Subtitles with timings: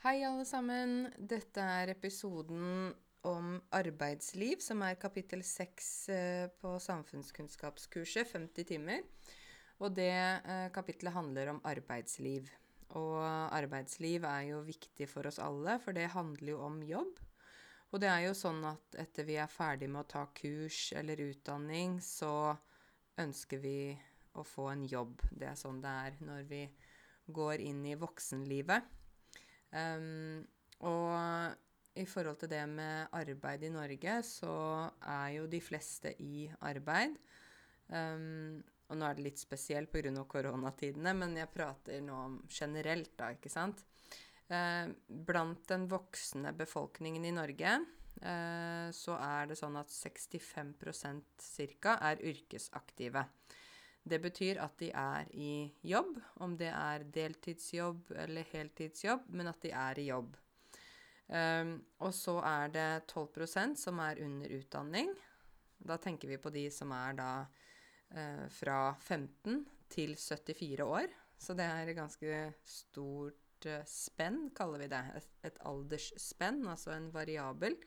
[0.00, 1.10] Hei, alle sammen.
[1.28, 2.86] Dette er episoden
[3.28, 9.02] om arbeidsliv, som er kapittel seks eh, på samfunnskunnskapskurset, 50 timer.
[9.76, 12.48] Og det kapitlet kapittelet handler om arbeidsliv.
[12.96, 13.18] Og
[13.52, 17.20] arbeidsliv er jo viktig for oss alle, for det handler jo om jobb.
[17.92, 21.20] Og det er jo sånn at etter vi er ferdig med å ta kurs eller
[21.26, 22.54] utdanning, så
[23.20, 23.92] ønsker vi
[24.32, 25.20] å få en jobb.
[25.28, 26.62] Det er sånn det er når vi
[27.28, 28.96] går inn i voksenlivet.
[29.70, 30.40] Um,
[30.88, 31.54] og
[32.00, 34.54] i forhold til det med arbeid i Norge, så
[35.02, 37.16] er jo de fleste i arbeid.
[37.90, 40.10] Um, og nå er det litt spesielt pga.
[40.26, 43.84] koronatidene, men jeg prater nå om generelt, da, ikke sant.
[44.50, 47.76] Uh, blant den voksne befolkningen i Norge
[48.24, 51.96] uh, så er det sånn at 65% ca.
[52.10, 53.22] er yrkesaktive.
[54.10, 55.54] Det betyr at de er i
[55.86, 60.36] jobb, om det er deltidsjobb eller heltidsjobb, men at de er i jobb.
[61.30, 65.12] Um, og så er det 12% som er under utdanning.
[65.78, 69.62] Da tenker vi på de som er da uh, fra 15
[69.94, 71.14] til 74 år.
[71.40, 75.04] Så det er et ganske stort uh, spenn, kaller vi det.
[75.20, 77.78] Et, et aldersspenn, altså en variabel.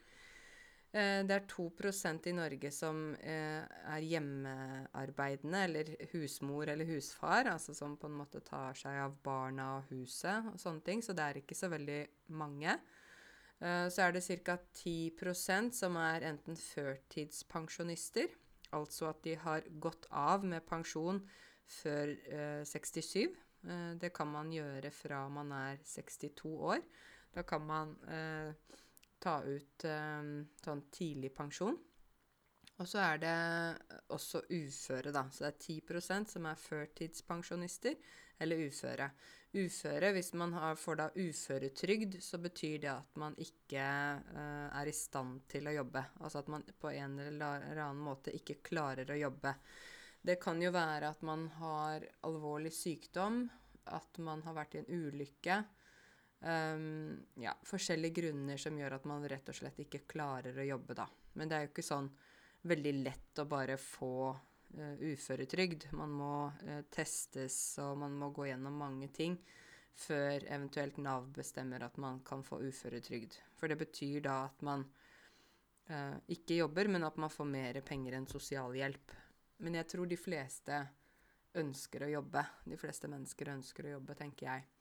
[0.93, 7.73] Eh, det er 2% i Norge som eh, er hjemmearbeidende, eller husmor eller husfar, altså
[7.73, 11.25] som på en måte tar seg av barna og huset og sånne ting, så det
[11.25, 11.97] er ikke så veldig
[12.37, 12.77] mange.
[13.57, 14.59] Eh, så er det ca.
[14.83, 18.29] 10% som er enten førtidspensjonister,
[18.77, 21.23] altså at de har gått av med pensjon
[21.81, 22.13] før
[22.69, 23.33] 67.
[23.97, 26.81] Det kan man gjøre fra man er 62 år.
[27.33, 27.93] Da kan man
[29.23, 31.77] ta ut um, sånn tidlig pensjon.
[32.81, 33.37] Og så er det
[34.11, 35.27] også uføre, da.
[35.31, 37.95] Så det er 10% som er førtidspensjonister
[38.43, 39.07] eller uføre.
[39.53, 43.83] Uføre, hvis man har, får da uføretrygd, så betyr det at man ikke
[44.33, 46.01] uh, er i stand til å jobbe.
[46.19, 49.53] Altså at man på en eller annen måte ikke klarer å jobbe.
[50.23, 53.43] Det kan jo være at man har alvorlig sykdom,
[53.93, 55.61] at man har vært i en ulykke
[56.43, 60.95] Um, ja, forskjellige grunner som gjør at man rett og slett ikke klarer å jobbe,
[60.97, 61.05] da.
[61.39, 62.09] Men det er jo ikke sånn
[62.67, 65.87] veldig lett å bare få uh, uføretrygd.
[65.95, 69.37] Man må uh, testes, og man må gå gjennom mange ting
[69.93, 73.37] før eventuelt Nav bestemmer at man kan få uføretrygd.
[73.55, 78.19] For det betyr da at man uh, ikke jobber, men at man får mer penger
[78.19, 79.15] enn sosialhjelp.
[79.63, 80.83] Men jeg tror de fleste
[81.61, 82.43] ønsker å jobbe.
[82.67, 84.71] De fleste mennesker ønsker å jobbe, tenker jeg.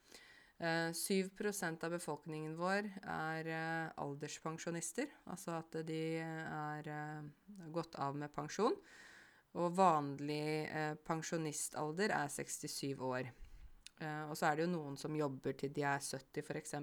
[0.61, 8.15] 7 eh, av befolkningen vår er eh, alderspensjonister, altså at de er eh, gått av
[8.15, 8.75] med pensjon.
[9.53, 10.65] Og vanlig
[11.05, 13.27] pensjonistalder er 67 år.
[14.01, 16.73] og så er det jo noen som jobber til de er 70, f.eks.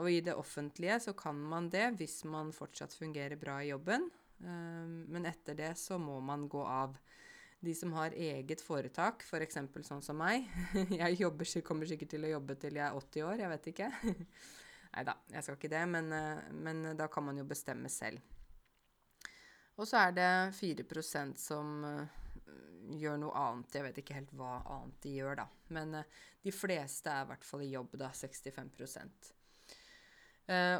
[0.00, 4.08] Og i det offentlige så kan man det hvis man fortsatt fungerer bra i jobben.
[4.40, 6.96] Men etter det så må man gå av.
[7.62, 9.58] De som har eget foretak, f.eks.
[9.70, 10.48] For sånn som meg
[11.02, 13.90] Jeg jobber, kommer sikkert til å jobbe til jeg er 80 år, jeg vet ikke.
[14.92, 18.20] Nei da, jeg skal ikke det, men, eh, men, da kan man jo bestemme selv.
[19.80, 22.02] Og så er det 4% som uh,
[23.00, 23.72] gjør noe annet.
[23.72, 25.46] Jeg vet ikke helt hva annet de gjør, da.
[25.72, 28.10] Men uh, de fleste er i hvert fall i jobb, da.
[28.12, 28.74] 65
[29.32, 29.41] Uh,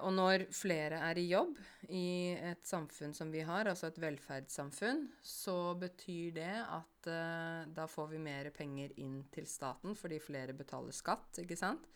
[0.02, 1.54] og når flere er i jobb
[1.94, 7.86] i et samfunn som vi har, altså et velferdssamfunn, så betyr det at uh, da
[7.86, 11.86] får vi mer penger inn til staten fordi flere betaler skatt, ikke sant?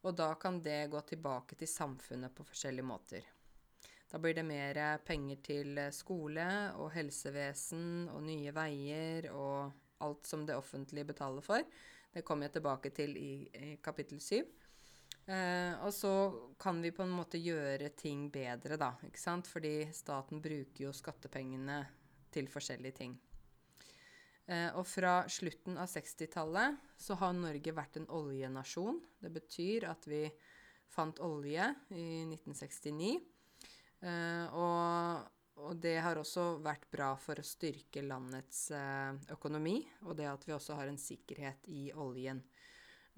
[0.00, 3.28] Og da kan det gå tilbake til samfunnet på forskjellige måter.
[4.10, 6.46] Da blir det mer penger til skole
[6.80, 9.70] og helsevesen og nye veier og
[10.02, 11.62] alt som det offentlige betaler for.
[12.10, 14.48] Det kommer jeg tilbake til i, i kapittel syv.
[15.30, 16.12] Eh, og så
[16.58, 18.96] kan vi på en måte gjøre ting bedre, da.
[19.06, 19.50] ikke sant?
[19.50, 21.84] Fordi staten bruker jo skattepengene
[22.34, 23.18] til forskjellige ting.
[24.50, 28.98] Eh, og fra slutten av 60-tallet så har Norge vært en oljenasjon.
[29.22, 30.24] Det betyr at vi
[30.90, 33.12] fant olje i 1969.
[34.00, 35.28] Eh, og,
[35.60, 39.78] og, det har også vært bra for å styrke landets eh, økonomi,
[40.08, 42.42] og det at vi også har en sikkerhet i oljen.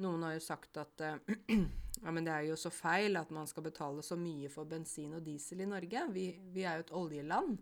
[0.03, 1.17] Noen har jo sagt at uh,
[2.02, 5.14] ja, men det er jo så feil at man skal betale så mye for bensin
[5.14, 6.02] og diesel i Norge.
[6.10, 7.60] Vi, vi er jo et oljeland.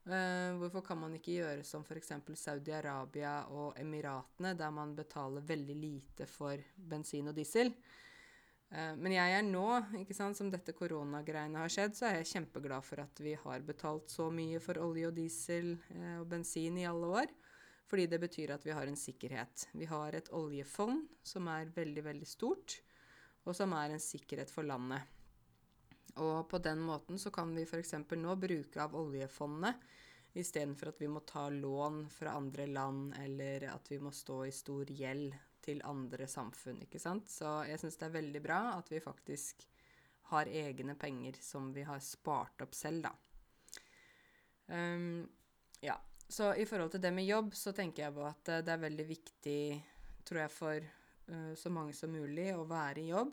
[0.00, 2.12] Uh, hvorfor kan man ikke gjøre som f.eks.
[2.40, 7.72] Saudi-Arabia og Emiratene, der man betaler veldig lite for bensin og diesel?
[8.70, 9.66] Uh, men jeg er nå,
[10.00, 13.64] ikke sant, som dette koronagreiene har skjedd, så er jeg kjempeglad for at vi har
[13.64, 15.74] betalt så mye for olje og diesel
[16.18, 17.32] og bensin i alle år.
[17.90, 19.66] Fordi det betyr at vi har en sikkerhet.
[19.74, 22.76] Vi har et oljefond som er veldig, veldig stort.
[23.46, 25.06] Og som er en sikkerhet for landet.
[26.20, 27.94] Og på den måten så kan vi f.eks.
[28.18, 29.80] nå bruke av oljefondet
[30.38, 34.52] istedenfor at vi må ta lån fra andre land, eller at vi må stå i
[34.54, 37.28] stor gjeld til andre samfunn, ikke sant.
[37.30, 39.66] Så jeg syns det er veldig bra at vi faktisk
[40.30, 43.12] har egne penger som vi har spart opp selv, da.
[44.70, 45.26] Um,
[45.82, 45.98] ja.
[46.30, 49.06] Så i forhold til det med jobb, så tenker jeg på at det er veldig
[49.08, 49.62] viktig,
[50.22, 50.90] tror jeg, for
[51.54, 53.30] så mange som mulig og være i jobb.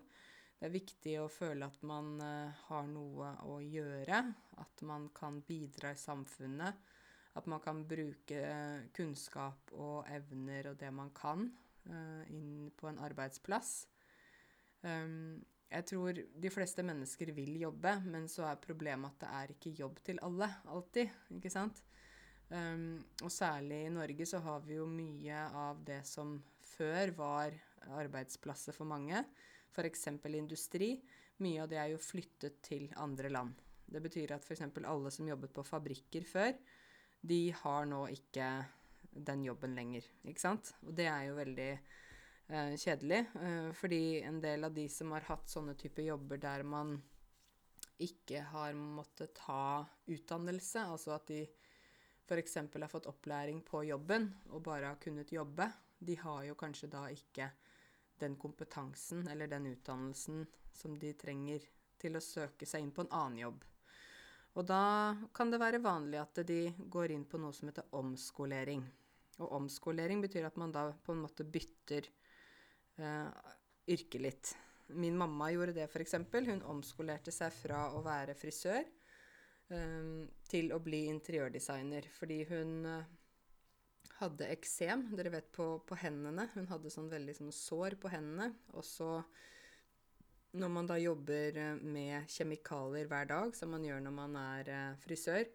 [0.58, 4.24] Det er viktig å føle at man uh, har noe å gjøre,
[4.58, 6.80] at man kan bidra i samfunnet.
[7.38, 11.50] At man kan bruke uh, kunnskap og evner og det man kan,
[11.88, 13.86] inn på en arbeidsplass.
[14.82, 15.38] Um,
[15.72, 19.72] jeg tror de fleste mennesker vil jobbe, men så er problemet at det er ikke
[19.78, 21.14] jobb til alle alltid.
[21.38, 21.80] ikke sant?
[22.50, 26.36] Um, og særlig i Norge så har vi jo mye av det som
[26.74, 27.56] før var
[27.96, 29.24] arbeidsplasser for mange.
[29.72, 30.08] F.eks.
[30.34, 30.96] industri.
[31.44, 33.54] Mye av det er jo flyttet til andre land.
[33.88, 34.66] Det betyr at f.eks.
[34.84, 36.56] alle som jobbet på fabrikker før,
[37.22, 38.48] de har nå ikke
[39.12, 40.06] den jobben lenger.
[40.28, 40.74] Ikke sant?
[40.86, 43.22] Og det er jo veldig eh, kjedelig.
[43.42, 46.98] Eh, fordi en del av de som har hatt sånne typer jobber der man
[48.04, 51.42] ikke har måttet ta utdannelse, altså at de
[52.28, 52.60] f.eks.
[52.60, 57.08] har fått opplæring på jobben og bare har kunnet jobbe, de har jo kanskje da
[57.10, 57.48] ikke
[58.20, 61.66] den kompetansen eller den utdannelsen som de trenger
[61.98, 63.66] til å søke seg inn på en annen jobb.
[64.58, 68.82] Og da kan det være vanlig at de går inn på noe som heter omskolering.
[69.38, 72.08] Og omskolering betyr at man da på en måte bytter
[72.98, 73.52] eh,
[73.94, 74.56] yrke litt.
[74.98, 76.18] Min mamma gjorde det, f.eks.
[76.34, 82.10] Hun omskolerte seg fra å være frisør eh, til å bli interiørdesigner.
[82.18, 83.16] Fordi hun uh,
[84.18, 86.48] hadde eksem, dere vet, på, på, hendene.
[86.56, 88.50] Hun hadde sånn veldig sånn sår på hendene.
[88.74, 89.12] Og så
[90.58, 94.72] når man da jobber eh, med kjemikalier hver dag, som man gjør når man er
[94.72, 95.46] uh, frisør,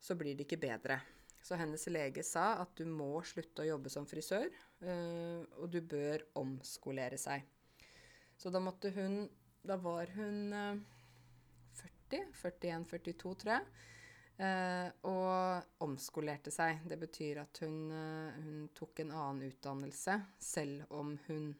[0.00, 1.00] så blir det ikke bedre.
[1.42, 4.48] Så hennes lege sa at du må slutte å jobbe som frisør,
[4.82, 7.46] øh, og du bør omskolere seg.
[8.38, 9.26] Så da måtte hun
[9.68, 10.54] Da var hun
[11.74, 13.64] 40, 41-42, tror jeg.
[14.38, 16.84] Eh, og omskolerte seg.
[16.86, 21.50] Det betyr at hun, eh, hun, tok en annen utdannelse, selv om hun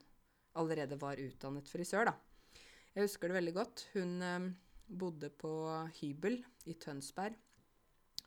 [0.55, 2.15] allerede var utdannet frisør, da.
[2.95, 3.85] Jeg husker det veldig godt.
[3.97, 4.47] Hun eh,
[4.87, 5.51] bodde på
[5.99, 6.39] hybel
[6.71, 7.35] i Tønsberg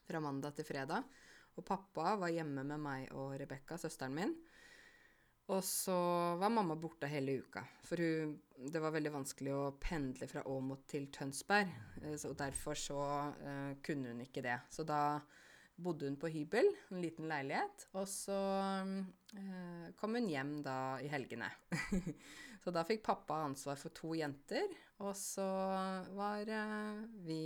[0.03, 1.07] fra mandag til fredag.
[1.56, 4.36] Og pappa var hjemme med meg og Rebekka, søsteren min.
[5.51, 5.95] Og så
[6.39, 7.63] var mamma borte hele uka.
[7.83, 8.38] For hun,
[8.71, 11.74] det var veldig vanskelig å pendle fra Åmot til Tønsberg.
[12.06, 13.00] Eh, og derfor så
[13.36, 14.56] uh, kunne hun ikke det.
[14.71, 15.19] Så da
[15.81, 17.88] bodde hun på hybel, en liten leilighet.
[18.00, 18.38] Og så
[18.86, 21.51] uh, kom hun hjem da i helgene.
[22.63, 24.71] så da fikk pappa ansvar for to jenter.
[25.04, 25.50] Og så
[26.15, 27.44] var uh, vi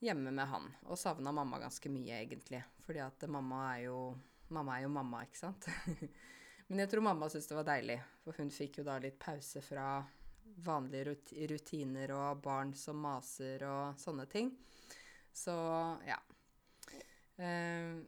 [0.00, 0.72] hjemme med han.
[0.88, 2.64] Og savna mamma ganske mye, egentlig.
[2.88, 4.04] Fordi at mamma er jo
[4.48, 5.68] mamma, er jo mamma ikke sant?
[6.70, 9.58] Men jeg tror mamma syntes det var deilig, for hun fikk jo da litt pause
[9.64, 9.88] fra
[10.62, 11.16] vanlige
[11.50, 14.52] rutiner og barn som maser og sånne ting.
[15.34, 15.54] Så
[16.06, 16.18] ja.
[17.40, 17.98] Uh,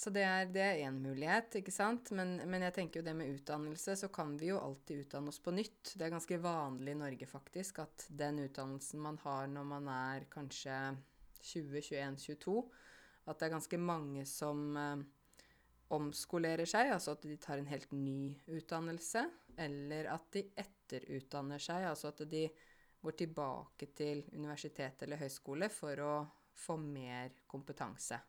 [0.00, 2.10] så det er én mulighet, ikke sant.
[2.16, 5.42] Men, men, jeg tenker jo det med utdannelse, så kan vi jo alltid utdanne oss
[5.44, 5.92] på nytt.
[5.92, 10.24] Det er ganske vanlig i Norge, faktisk, at den utdannelsen man har når man er
[10.32, 10.78] kanskje
[11.42, 12.56] 20, 21, 22,
[13.28, 15.04] at det er ganske mange som uh,
[15.90, 19.24] omskolerer seg, altså at de tar en helt ny utdannelse,
[19.60, 22.44] eller at de etterutdanner seg, altså at de
[23.00, 26.14] går tilbake til universitet eller høyskole for å
[26.56, 28.20] få mer kompetanse.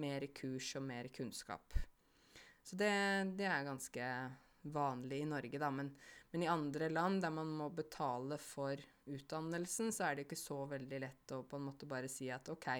[0.00, 1.74] Mer kurs og mer kunnskap.
[2.62, 2.94] Så det,
[3.36, 4.06] det er ganske
[4.72, 5.68] vanlig i Norge, da.
[5.74, 5.90] Men,
[6.30, 8.78] men, i andre land der man må betale for
[9.10, 12.48] utdannelsen, så er det ikke så veldig lett å på en måte bare si at
[12.54, 12.70] OK,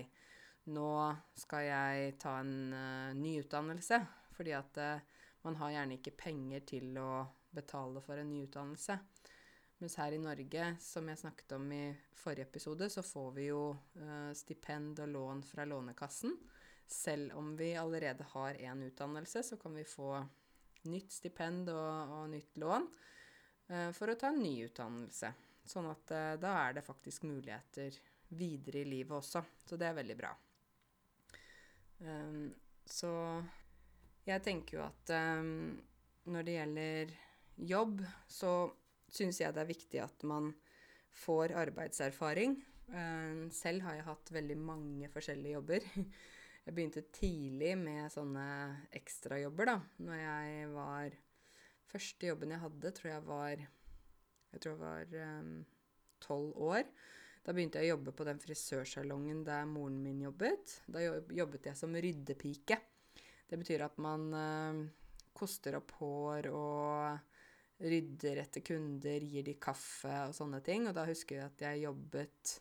[0.73, 0.91] nå
[1.37, 3.99] skal jeg ta en uh, ny utdannelse
[4.43, 5.03] fordi at eh,
[5.47, 7.23] man har gjerne ikke penger til å
[7.55, 8.99] betale for en ny utdannelse.
[9.83, 11.85] Mens her i Norge, som jeg snakket om i
[12.15, 13.63] forrige episode, så får vi jo
[13.99, 16.35] eh, stipend og lån fra Lånekassen.
[16.87, 20.11] Selv om vi allerede har én utdannelse, så kan vi få
[20.91, 22.89] nytt stipend og, og nytt lån
[23.71, 25.33] eh, for å ta en ny utdannelse.
[25.63, 26.11] Sånn at
[26.43, 27.95] da er det faktisk muligheter
[28.35, 29.45] videre i livet også.
[29.63, 30.33] Så det er veldig bra.
[32.03, 32.49] Um,
[32.83, 33.13] så
[34.27, 35.73] jeg tenker jo at um,
[36.33, 37.15] når det gjelder
[37.73, 38.53] jobb, så
[39.13, 40.53] syns jeg det er viktig at man
[41.23, 42.57] får arbeidserfaring.
[42.93, 45.91] Uh, selv har jeg hatt veldig mange forskjellige jobber.
[46.63, 48.43] Jeg begynte tidlig med sånne
[48.95, 49.73] ekstrajobber, da.
[50.07, 51.17] Når jeg var
[51.91, 53.65] Første jobben jeg hadde, tror jeg var
[54.53, 55.57] jeg tror jeg var
[56.23, 56.87] tolv år.
[57.43, 60.77] Da begynte jeg å jobbe på den frisørsalongen der moren min jobbet.
[60.87, 62.79] Da jobbet jeg som ryddepike.
[63.53, 64.79] Det betyr at man eh,
[65.37, 70.87] koster opp hår og rydder etter kunder, gir de kaffe og sånne ting.
[70.89, 72.55] Og da husker jeg at jeg jobbet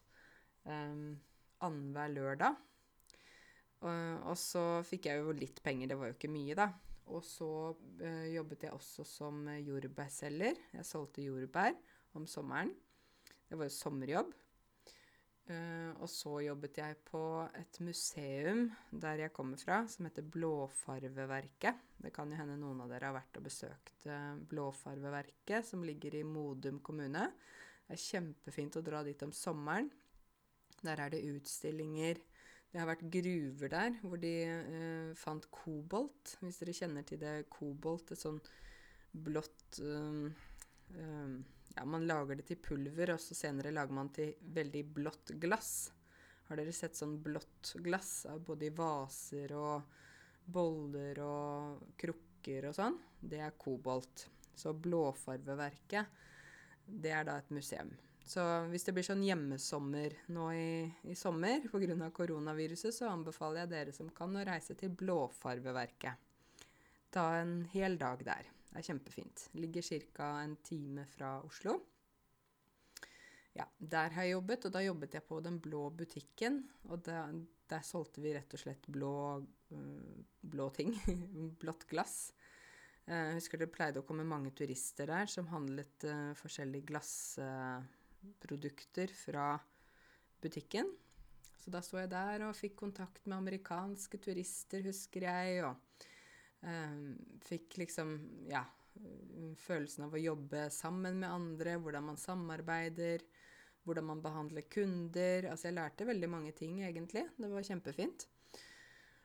[0.65, 1.13] um,
[1.63, 2.60] annenhver lørdag.
[3.88, 3.95] Og,
[4.33, 6.67] og, så fikk jeg jo litt penger, det var jo ikke mye, da.
[7.15, 10.60] Og så uh, jobbet jeg også som jordbærselger.
[10.75, 11.71] Jeg solgte jordbær
[12.19, 12.75] om sommeren.
[13.48, 14.36] Det var jo sommerjobb.
[15.50, 17.21] Uh, og så jobbet jeg på
[17.57, 21.79] et museum der jeg kommer fra, som heter Blåfarveverket.
[21.98, 26.19] Det kan jo hende noen av dere har vært og besøkt uh, Blåfarveverket, som ligger
[26.19, 27.25] i Modum kommune.
[27.88, 29.89] Det er kjempefint å dra dit om sommeren.
[30.81, 32.21] Der er det utstillinger.
[32.71, 36.38] Det har vært gruver der hvor de uh, fant kobolt.
[36.45, 38.39] Hvis dere kjenner til det kobolt, et sånn
[39.12, 39.81] blått
[41.75, 45.91] ja, man lager det til pulver, og så senere lager man til veldig blått glass.
[46.49, 49.97] Har dere sett sånn blått glass både i vaser og
[50.51, 52.97] boller og krukker og sånn?
[53.21, 54.27] Det er kobolt.
[54.55, 56.23] Så Blåfarveverket,
[56.85, 57.93] det er da et museum.
[58.31, 60.67] Så hvis det blir sånn hjemmesommer nå i,
[61.09, 62.11] i sommer pga.
[62.13, 66.27] koronaviruset, så anbefaler jeg dere som kan å reise til Blåfarveverket.
[67.11, 68.51] Ta en hel dag der.
[68.71, 69.49] Det er kjempefint.
[69.59, 70.39] Ligger ca.
[70.41, 71.73] en time fra Oslo.
[73.51, 76.69] Ja, der har jeg jobbet, og da jobbet jeg på Den blå butikken.
[76.87, 77.33] Og der,
[77.67, 79.43] der solgte vi rett og slett blå,
[79.75, 81.01] uh, blå ting.
[81.61, 82.33] Blått glass.
[83.09, 89.07] Uh, jeg husker det pleide å komme mange turister der som handlet uh, forskjellige glassprodukter
[89.11, 89.59] fra
[90.41, 90.87] butikken.
[91.59, 95.63] Så da sto jeg der og fikk kontakt med amerikanske turister, husker jeg.
[95.67, 95.75] og
[97.47, 98.13] fikk liksom,
[98.51, 98.65] ja
[99.57, 103.23] Følelsen av å jobbe sammen med andre, hvordan man samarbeider,
[103.87, 105.47] hvordan man behandler kunder.
[105.49, 107.23] Altså, jeg lærte veldig mange ting, egentlig.
[107.37, 108.27] Det var kjempefint.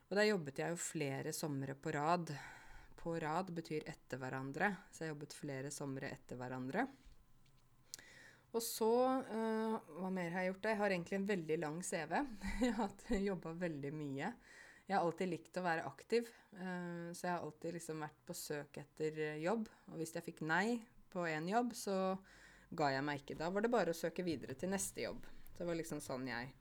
[0.07, 2.31] Og der jobbet jeg jo flere somre på rad.
[2.97, 6.87] På rad betyr etter hverandre, så jeg jobbet flere somre etter hverandre.
[8.55, 8.93] Og så
[9.27, 10.69] uh, Hva mer har jeg gjort?
[10.71, 12.15] Jeg har egentlig en veldig lang CV.
[12.65, 14.31] jeg har jobba veldig mye.
[14.87, 18.35] Jeg har alltid likt å være aktiv, uh, så jeg har alltid liksom vært på
[18.37, 19.67] søk etter eh, jobb.
[19.91, 20.77] Og hvis jeg fikk nei
[21.11, 21.95] på én jobb, så
[22.71, 23.35] ga jeg meg ikke.
[23.39, 25.27] Da var det bare å søke videre til neste jobb.
[25.57, 26.53] Det var liksom sånn jeg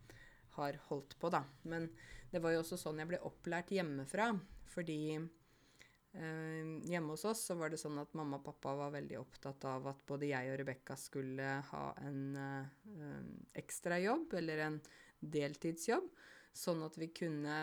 [0.57, 1.45] har holdt på, da.
[1.71, 1.87] Men
[2.33, 4.33] det var jo også sånn jeg ble opplært hjemmefra.
[4.75, 9.21] Fordi uh, hjemme hos oss så var det sånn at mamma og pappa var veldig
[9.21, 13.23] opptatt av at både jeg og Rebekka skulle ha en uh,
[13.55, 14.81] ekstrajobb, eller en
[15.23, 16.11] deltidsjobb,
[16.57, 17.57] sånn at vi kunne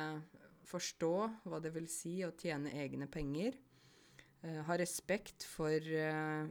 [0.67, 1.13] forstå
[1.49, 3.55] hva det vil si å tjene egne penger.
[4.43, 6.43] Uh, ha respekt for uh,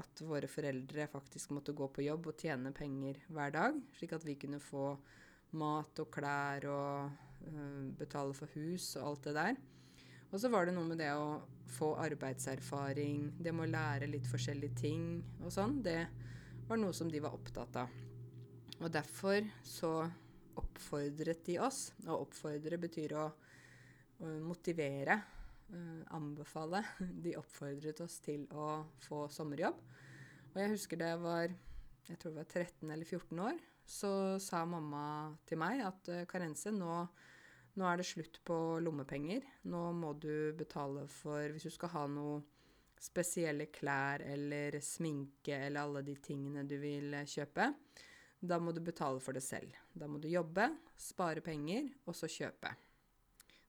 [0.00, 4.26] at våre foreldre faktisk måtte gå på jobb og tjene penger hver dag, slik at
[4.26, 4.92] vi kunne få
[5.58, 9.60] mat og klær og uh, betale for hus og alt det der.
[10.28, 11.38] Og så var det noe med det å
[11.72, 15.04] få arbeidserfaring, det med å lære litt forskjellige ting
[15.40, 15.78] og sånn.
[15.84, 16.02] Det
[16.68, 17.94] var noe som de var opptatt av.
[18.78, 19.92] Og derfor så
[20.58, 21.88] oppfordret de oss.
[22.06, 23.28] Og oppfordre betyr å
[24.18, 25.20] motivere,
[25.72, 26.82] uh, anbefale.
[27.24, 29.80] De oppfordret oss til å få sommerjobb.
[30.52, 31.48] Og jeg husker det var
[32.08, 34.10] jeg tror det var 13 eller 14 år, så
[34.40, 35.02] sa mamma
[35.48, 37.02] til meg at uh, Karense, nå,
[37.76, 39.44] nå, er det slutt på lommepenger.
[39.68, 42.40] Nå må du betale for Hvis du skal ha noe
[42.98, 47.68] spesielle klær eller sminke eller alle de tingene du vil kjøpe,
[48.40, 49.76] da må du betale for det selv.
[49.92, 50.66] Da må du jobbe,
[50.98, 52.72] spare penger, og så kjøpe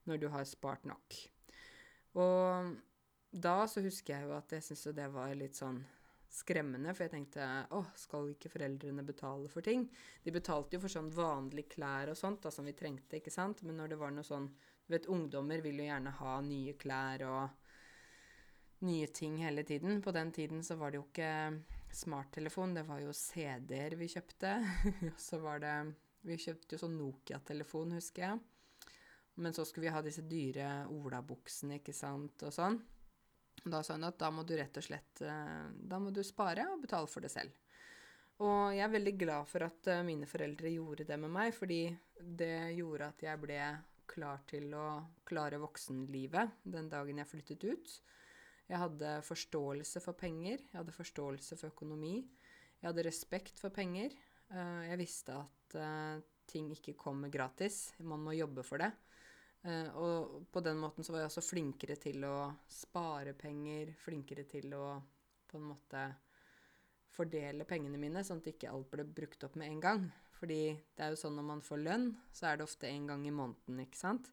[0.09, 1.21] når du har spart nok.
[2.19, 2.75] Og
[3.29, 5.79] da så husker jeg jo at jeg syntes det var litt sånn
[6.29, 9.87] skremmende, for jeg tenkte åh, skal ikke foreldrene betale for ting?
[10.23, 13.63] De betalte jo for sånn vanlige klær og sånt da, som vi trengte, ikke sant,
[13.65, 14.49] men når det var noe sånn
[14.89, 17.67] Du vet, ungdommer vil jo gjerne ha nye klær og
[18.81, 19.99] nye ting hele tiden.
[20.01, 21.33] På den tiden så var det jo ikke
[21.93, 24.55] smarttelefon, det var jo CD-er vi kjøpte.
[25.13, 25.75] Og så var det
[26.25, 28.39] Vi kjøpte jo sånn Nokia-telefon, husker jeg.
[29.39, 32.79] Men så skulle vi ha disse dyre olabuksene, ikke sant, og sånn.
[33.63, 36.67] Da sa hun at da må du rett og slett eh, Da må du spare
[36.71, 37.55] og betale for det selv.
[38.39, 41.81] Og jeg er veldig glad for at eh, mine foreldre gjorde det med meg, fordi
[42.19, 43.59] det gjorde at jeg ble
[44.09, 44.85] klar til å
[45.27, 47.97] klare voksenlivet den dagen jeg flyttet ut.
[48.69, 52.21] Jeg hadde forståelse for penger, jeg hadde forståelse for økonomi.
[52.79, 54.15] Jeg hadde respekt for penger.
[54.51, 55.79] Eh, jeg visste at
[56.49, 57.91] ting ikke kommer gratis.
[58.01, 58.89] Man må jobbe for det.
[59.59, 62.35] Uh, og på den måten så var jeg også flinkere til å
[62.71, 64.85] spare penger, flinkere til å
[65.49, 66.03] på en måte
[67.11, 70.03] fordele pengene mine, sånn at ikke alt ble brukt opp med en gang.
[70.39, 70.61] Fordi
[70.95, 73.33] det er jo sånn når man får lønn, så er det ofte en gang i
[73.35, 74.29] måneden, ikke sant.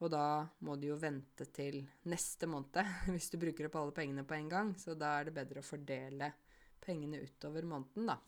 [0.00, 4.24] Og da må du jo vente til neste måned hvis du bruker opp alle pengene
[4.28, 4.74] på en gang.
[4.80, 6.32] Så da er det bedre å fordele
[6.80, 8.18] pengene utover måneden, da.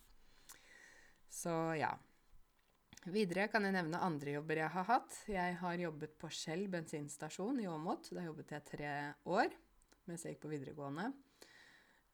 [1.32, 1.92] Så ja.
[3.10, 5.14] Videre kan jeg nevne andre jobber jeg har hatt.
[5.26, 8.12] Jeg har jobbet på Skjell bensinstasjon i Åmot.
[8.14, 8.92] Da jobbet jeg tre
[9.26, 9.50] år
[10.06, 11.08] mens jeg gikk på videregående.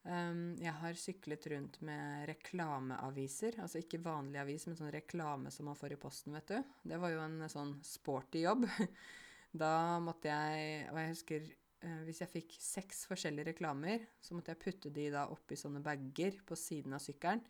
[0.09, 3.59] Um, jeg har syklet rundt med reklameaviser.
[3.61, 6.75] Altså ikke vanlig avis, men sånn reklame som man får i posten, vet du.
[6.89, 8.65] Det var jo en sånn sporty jobb.
[9.65, 9.73] da
[10.05, 11.49] måtte jeg Og jeg husker
[11.85, 15.85] uh, hvis jeg fikk seks forskjellige reklamer, så måtte jeg putte de da oppi sånne
[15.85, 17.45] bager på siden av sykkelen.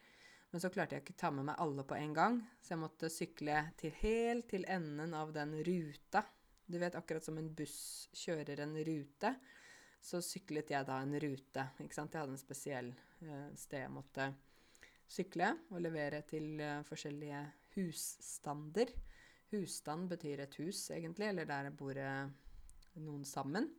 [0.50, 3.12] Men så klarte jeg ikke ta med meg alle på en gang, så jeg måtte
[3.12, 6.24] sykle til helt til enden av den ruta.
[6.68, 9.34] Du vet, akkurat som en buss kjører en rute
[10.04, 11.64] så syklet jeg da en rute.
[11.82, 12.14] ikke sant?
[12.14, 12.92] Jeg hadde en spesiell
[13.24, 14.30] uh, sted jeg måtte
[15.08, 17.42] sykle og levere til uh, forskjellige
[17.76, 18.92] husstander.
[19.52, 22.28] Husstand betyr et hus, egentlig, eller der bor uh,
[23.00, 23.70] noen sammen.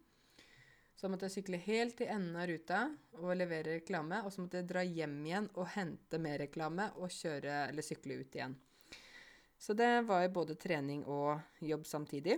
[0.99, 2.79] Så måtte jeg sykle helt til enden av ruta
[3.21, 4.17] og levere reklame.
[4.27, 8.17] Og så måtte jeg dra hjem igjen og hente mer reklame og kjøre eller sykle
[8.19, 8.57] ut igjen.
[9.59, 12.35] Så det var jo både trening og jobb samtidig.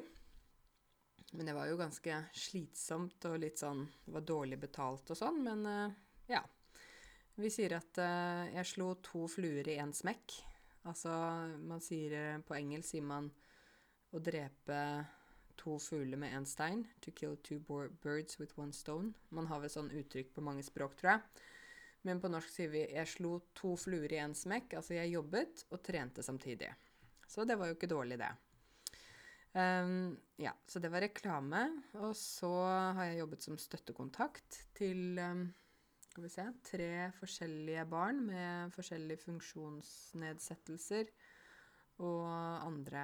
[1.32, 5.40] Men det var jo ganske slitsomt og litt sånn Det var dårlig betalt og sånn,
[5.46, 5.94] men uh,
[6.30, 6.42] ja.
[7.42, 10.36] Vi sier at uh, jeg slo to fluer i én smekk.
[10.92, 11.14] Altså,
[11.66, 13.32] man sier uh, På engelsk sier man
[14.12, 14.82] å drepe
[15.62, 16.84] to fugler med én stein.
[17.06, 17.60] To kill two
[18.04, 19.14] birds with one stone.
[19.30, 21.48] Man har vel sånn uttrykk på mange språk, tror jeg.
[22.08, 24.74] Men på norsk sier vi 'jeg slo to fluer i én smekk'.
[24.74, 26.74] Altså, jeg jobbet og trente samtidig.
[27.28, 28.32] Så det var jo ikke dårlig, det.
[29.54, 31.84] Um, ja, så det var reklame.
[31.94, 32.52] Og så
[32.96, 35.54] har jeg jobbet som støttekontakt til um,
[36.12, 41.12] skal vi se, tre forskjellige barn med forskjellige funksjonsnedsettelser
[42.04, 42.26] og
[42.66, 43.04] andre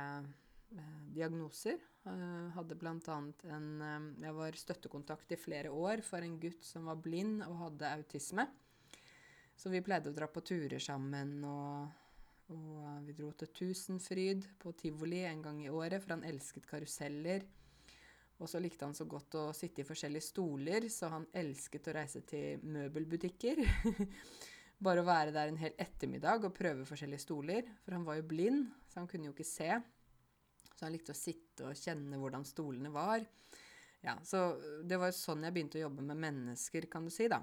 [1.13, 1.79] diagnoser.
[2.07, 3.17] Uh, hadde bl.a.
[3.51, 7.57] en um, Jeg var støttekontakt i flere år for en gutt som var blind og
[7.65, 8.47] hadde autisme.
[9.57, 11.87] Så vi pleide å dra på turer sammen og
[12.47, 17.43] og vi dro til Tusenfryd på tivoli en gang i året, for han elsket karuseller.
[18.37, 21.95] Og så likte han så godt å sitte i forskjellige stoler, så han elsket å
[21.97, 23.59] reise til møbelbutikker.
[24.85, 27.67] Bare å være der en hel ettermiddag og prøve forskjellige stoler.
[27.83, 29.71] For han var jo blind, så han kunne jo ikke se.
[30.77, 33.25] Så han likte å sitte og kjenne hvordan stolene var.
[34.05, 34.39] Ja, Så
[34.85, 37.41] det var sånn jeg begynte å jobbe med mennesker, kan du si, da.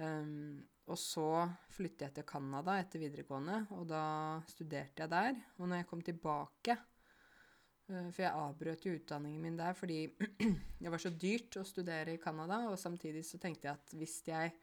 [0.00, 1.26] Um, og så
[1.70, 4.04] flyttet jeg til Canada etter videregående, og da
[4.48, 5.36] studerte jeg der.
[5.58, 10.00] Og når jeg kom tilbake uh, For jeg avbrøt jo utdanningen min der fordi
[10.82, 14.16] det var så dyrt å studere i Canada, og samtidig så tenkte jeg at hvis
[14.30, 14.56] jeg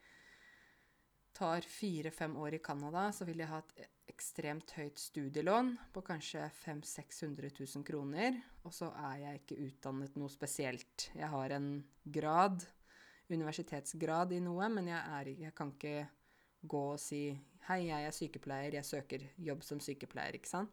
[1.38, 6.48] tar fire-fem år i Canada, så vil jeg ha et ekstremt høyt studielån på kanskje
[6.64, 8.40] 500 000-600 000 kroner.
[8.66, 11.10] Og så er jeg ikke utdannet noe spesielt.
[11.14, 11.70] Jeg har en
[12.02, 12.66] grad
[13.28, 16.08] universitetsgrad i noe, men jeg, er, jeg kan ikke
[16.66, 17.22] gå og si
[17.68, 20.70] Hei, jeg er sykepleier, jeg søker jobb som sykepleier, ikke sant.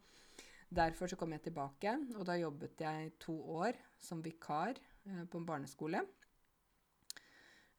[0.71, 5.41] Derfor så kom jeg tilbake, og da jobbet jeg to år som vikar eh, på
[5.41, 5.99] en barneskole.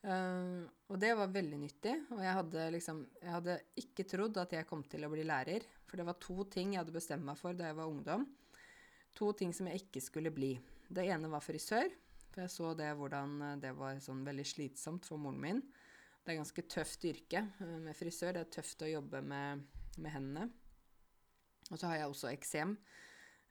[0.06, 1.94] Uh, og det var veldig nyttig.
[2.14, 5.66] Og jeg hadde liksom Jeg hadde ikke trodd at jeg kom til å bli lærer.
[5.86, 8.26] For det var to ting jeg hadde bestemt meg for da jeg var ungdom.
[9.16, 10.54] To ting som jeg ikke skulle bli.
[10.88, 11.88] Det ene var frisør.
[12.36, 15.62] For jeg så det hvordan eh, det var sånn veldig slitsomt for moren min.
[16.20, 18.36] Det er ganske tøft yrke eh, med frisør.
[18.36, 19.62] Det er tøft å jobbe med,
[19.96, 20.50] med hendene.
[21.70, 22.76] Og så har jeg også eksem.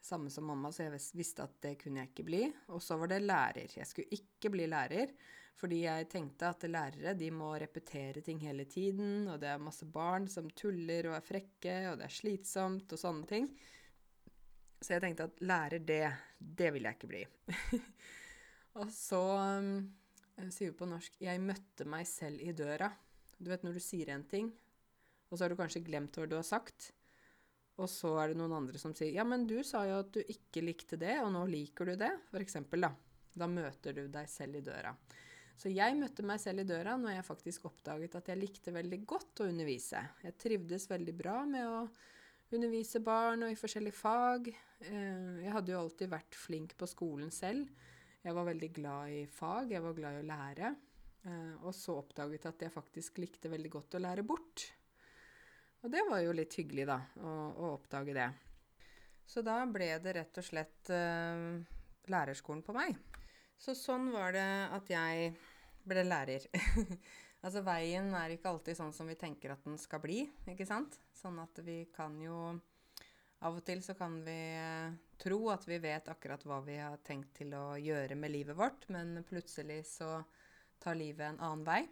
[0.05, 2.43] Samme som mamma, så jeg visste at det kunne jeg ikke bli.
[2.75, 3.73] Og så var det lærer.
[3.79, 5.15] Jeg skulle ikke bli lærer,
[5.55, 9.87] fordi jeg tenkte at lærere de må repetere ting hele tiden, og det er masse
[9.87, 13.47] barn som tuller og er frekke, og det er slitsomt og sånne ting.
[14.81, 16.03] Så jeg tenkte at lærer, det,
[16.37, 17.23] det vil jeg ikke bli.
[18.81, 19.69] Og så um,
[20.51, 22.91] sier vi på norsk 'Jeg møtte meg selv i døra'.
[23.39, 24.51] Du vet når du sier en ting,
[25.29, 26.91] og så har du kanskje glemt hva du har sagt.
[27.79, 30.19] Og så er det noen andre som sier 'Ja, men du sa jo at du
[30.21, 32.91] ikke likte det, og nå liker du det', eksempel, da.
[33.35, 34.91] Da møter du deg selv i døra.
[35.55, 38.99] Så jeg møtte meg selv i døra når jeg faktisk oppdaget at jeg likte veldig
[39.07, 40.01] godt å undervise.
[40.25, 41.85] Jeg trivdes veldig bra med å
[42.55, 44.49] undervise barn og i forskjellige fag.
[44.51, 47.71] Eh, jeg hadde jo alltid vært flink på skolen selv.
[48.25, 50.73] Jeg var veldig glad i fag, jeg var glad i å lære.
[51.25, 54.67] Eh, og så oppdaget jeg at jeg faktisk likte veldig godt å lære bort.
[55.85, 58.29] Og det var jo litt hyggelig, da, å, å oppdage det.
[59.25, 61.61] Så da ble det rett og slett eh,
[62.11, 62.97] lærerskolen på meg.
[63.57, 65.35] Så sånn var det at jeg
[65.87, 66.49] ble lærer.
[67.45, 70.95] Altså veien er ikke alltid sånn som vi tenker at den skal bli, ikke sant?
[71.13, 72.55] Sånn at vi kan jo
[73.45, 76.95] Av og til så kan vi eh, tro at vi vet akkurat hva vi har
[77.05, 80.23] tenkt til å gjøre med livet vårt, men plutselig så
[80.81, 81.83] tar livet en annen vei.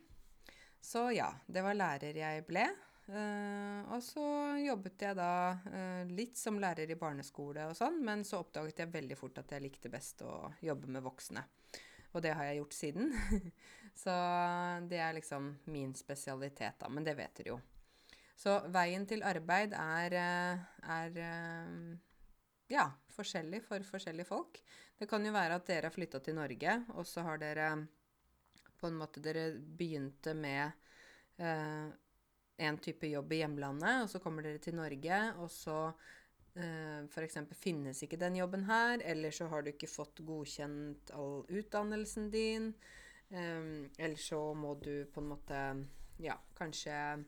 [0.82, 2.63] Så ja, det var lærer jeg ble.
[3.04, 4.24] Uh, og så
[4.63, 8.94] jobbet jeg da uh, litt som lærer i barneskole og sånn, men så oppdaget jeg
[8.94, 11.44] veldig fort at jeg likte best å jobbe med voksne.
[12.13, 13.12] Og det har jeg gjort siden.
[14.04, 14.16] så
[14.88, 16.89] det er liksom min spesialitet, da.
[16.94, 17.60] Men det vet dere jo.
[18.38, 20.62] Så veien til arbeid er, eh,
[20.94, 21.18] er
[22.70, 24.62] ja, forskjellig for forskjellige folk.
[25.00, 27.72] Det kan jo være at dere har flytta til Norge, og så har dere
[28.84, 30.72] på en måte Dere begynte med
[31.39, 31.88] eh,
[32.58, 35.78] en type jobb i hjemlandet, og så kommer dere til Norge, og så
[36.56, 37.39] eh, f.eks.
[37.58, 42.74] finnes ikke den jobben her, eller så har du ikke fått godkjent all utdannelsen din,
[43.34, 45.63] eh, eller så må du på en måte
[46.22, 47.24] ja, kanskje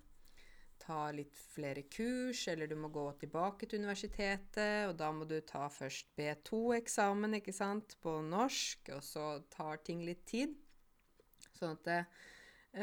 [0.85, 5.39] ta litt flere kurs, eller du må gå tilbake til universitetet, og da må du
[5.47, 10.53] ta først B2-eksamen, ikke sant, på norsk, og så tar ting litt tid.
[11.55, 11.99] Sånn at det,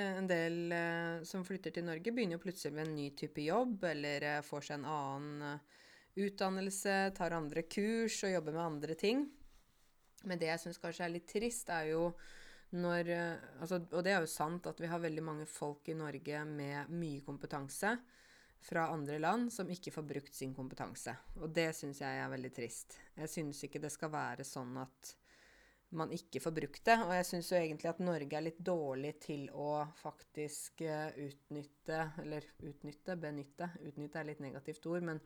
[0.01, 3.83] en del eh, som flytter til Norge, begynner jo plutselig med en ny type jobb,
[3.91, 5.61] eller eh, får seg en annen
[6.23, 9.27] utdannelse, tar andre kurs og jobber med andre ting.
[10.29, 12.13] Men det jeg syns kanskje er litt trist, er jo
[12.73, 13.11] når
[13.61, 16.89] altså, Og det er jo sant at vi har veldig mange folk i Norge med
[16.89, 17.91] mye kompetanse
[18.65, 21.13] fra andre land som ikke får brukt sin kompetanse.
[21.43, 22.97] Og det syns jeg er veldig trist.
[23.19, 25.13] Jeg syns ikke det skal være sånn at
[25.97, 26.97] man ikke får brukt det.
[27.05, 32.01] Og jeg syns jo egentlig at Norge er litt dårlig til å faktisk uh, utnytte
[32.23, 33.71] Eller utnytte, benytte.
[33.89, 35.21] Utnytte er litt negativt ord, men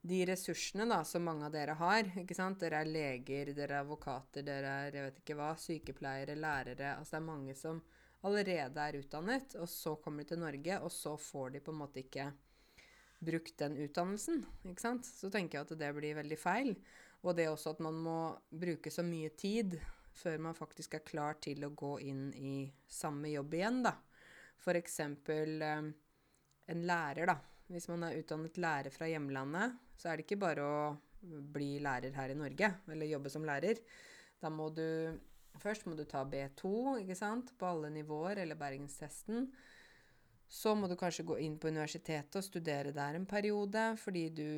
[0.00, 2.62] de ressursene da, som mange av dere har ikke sant?
[2.62, 7.18] Dere er leger, dere er advokater, dere er jeg vet ikke hva, sykepleiere, lærere Altså
[7.18, 7.82] det er mange som
[8.24, 11.80] allerede er utdannet, og så kommer de til Norge, og så får de på en
[11.82, 12.30] måte ikke
[13.20, 14.42] brukt den utdannelsen.
[14.64, 15.08] ikke sant?
[15.08, 16.74] Så tenker jeg at det blir veldig feil.
[17.20, 18.18] Og det også at man må
[18.50, 19.76] bruke så mye tid
[20.20, 22.54] før man faktisk er klar til å gå inn i
[22.88, 23.94] samme jobb igjen, da.
[24.76, 25.86] Eksempel eh,
[26.72, 27.36] en lærer, da.
[27.70, 30.80] Hvis man er utdannet lærer fra hjemlandet, så er det ikke bare å
[31.54, 33.80] bli lærer her i Norge, eller jobbe som lærer.
[34.40, 34.86] Da må du
[35.60, 39.48] Først må du ta B2 ikke sant, på alle nivåer, eller bergenstesten.
[40.50, 44.48] Så må du kanskje gå inn på universitetet og studere der en periode fordi du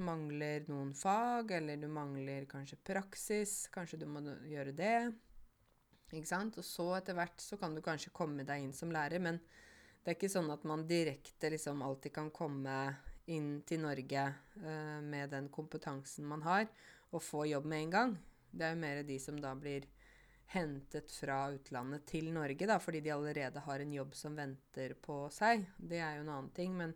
[0.00, 3.66] mangler noen fag, eller du mangler kanskje praksis.
[3.74, 4.96] Kanskje du må gjøre det.
[6.08, 6.56] Ikke sant?
[6.56, 9.42] Og så etter hvert så kan du kanskje komme deg inn som lærer, men
[10.02, 12.78] det er ikke sånn at man direkte liksom alltid kan komme
[13.30, 14.24] inn til Norge
[14.64, 16.64] uh, med den kompetansen man har,
[17.12, 18.16] og få jobb med en gang.
[18.50, 19.84] Det er jo mer de som da blir
[20.52, 25.24] hentet fra utlandet til Norge, da, fordi de allerede har en jobb som venter på
[25.32, 25.64] seg.
[25.76, 26.74] Det er jo en annen ting.
[26.76, 26.92] Men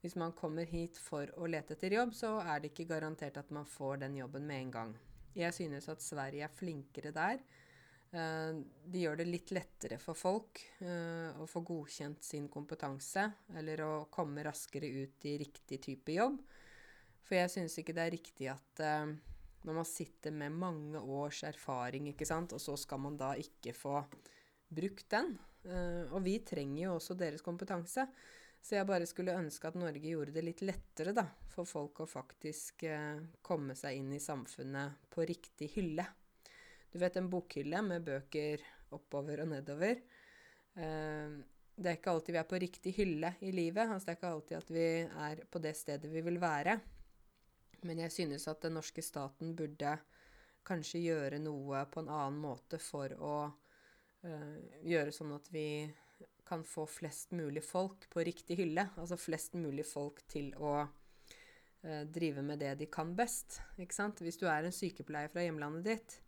[0.00, 3.50] hvis man kommer hit for å lete etter jobb, så er det ikke garantert at
[3.54, 4.94] man får den jobben med en gang.
[5.36, 7.42] Jeg synes at Sverige er flinkere der.
[8.10, 8.58] Uh,
[8.90, 13.92] de gjør det litt lettere for folk uh, å få godkjent sin kompetanse, eller å
[14.10, 16.40] komme raskere ut i riktig type jobb.
[17.22, 19.12] For jeg synes ikke det er riktig at uh,
[19.66, 23.74] når man sitter med mange års erfaring, ikke sant, og så skal man da ikke
[23.76, 23.98] få
[24.70, 25.34] brukt den.
[25.66, 28.06] Uh, og vi trenger jo også deres kompetanse.
[28.60, 32.08] Så jeg bare skulle ønske at Norge gjorde det litt lettere da, for folk å
[32.08, 36.06] faktisk uh, komme seg inn i samfunnet på riktig hylle.
[36.90, 38.64] Du vet en bokhylle med bøker
[38.96, 40.00] oppover og nedover.
[40.76, 41.40] Uh,
[41.80, 43.88] det er ikke alltid vi er på riktig hylle i livet.
[43.88, 44.88] Altså det er ikke alltid at vi
[45.28, 46.76] er på det stedet vi vil være.
[47.86, 49.96] Men jeg synes at den norske staten burde
[50.66, 55.66] kanskje gjøre noe på en annen måte for å uh, gjøre sånn at vi
[56.50, 58.88] kan få flest mulig folk på riktig hylle.
[59.00, 63.60] Altså flest mulig folk til å uh, drive med det de kan best.
[63.78, 64.20] Ikke sant?
[64.24, 66.18] Hvis du er en sykepleier fra hjemlandet ditt,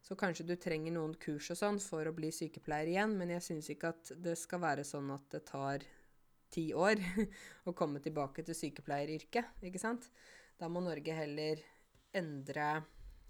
[0.00, 3.44] så kanskje du trenger noen kurs og sånn for å bli sykepleier igjen, men jeg
[3.44, 5.84] syns ikke at det skal være sånn at det tar
[6.50, 7.00] ti år
[7.68, 10.08] å komme tilbake til sykepleieryrket, ikke sant?
[10.60, 11.62] Da må Norge heller
[12.12, 12.72] endre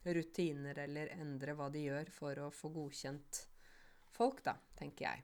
[0.02, 3.44] rutiner eller endre hva de gjør for å få godkjent
[4.10, 5.22] folk, da, tenker jeg.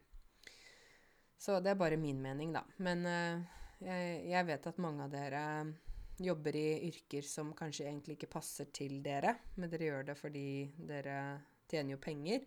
[1.36, 2.62] Så det er bare min mening, da.
[2.84, 3.42] Men uh,
[3.82, 5.42] jeg, jeg, vet at mange av dere
[6.22, 10.46] jobber i yrker som kanskje egentlig ikke passer til dere, men dere gjør det fordi
[10.88, 11.18] dere
[11.68, 12.46] tjener jo penger.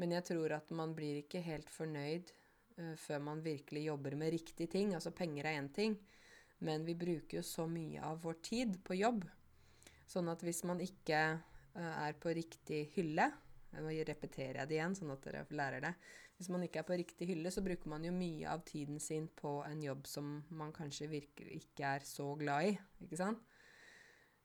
[0.00, 2.32] Men jeg tror at man blir ikke helt fornøyd
[2.80, 4.96] uh, før man virkelig jobber med riktige ting.
[4.96, 5.98] Altså penger er én ting,
[6.64, 9.26] men vi bruker jo så mye av vår tid på jobb.
[10.08, 13.30] Sånn at hvis man ikke uh, er på riktig hylle,
[13.68, 15.90] Nå repeterer jeg det igjen, sånn at dere lærer det.
[16.38, 19.26] Hvis man ikke er på riktig hylle, så bruker man jo mye av tiden sin
[19.36, 22.72] på en jobb som man kanskje virker ikke er så glad i.
[23.04, 23.42] Ikke sant?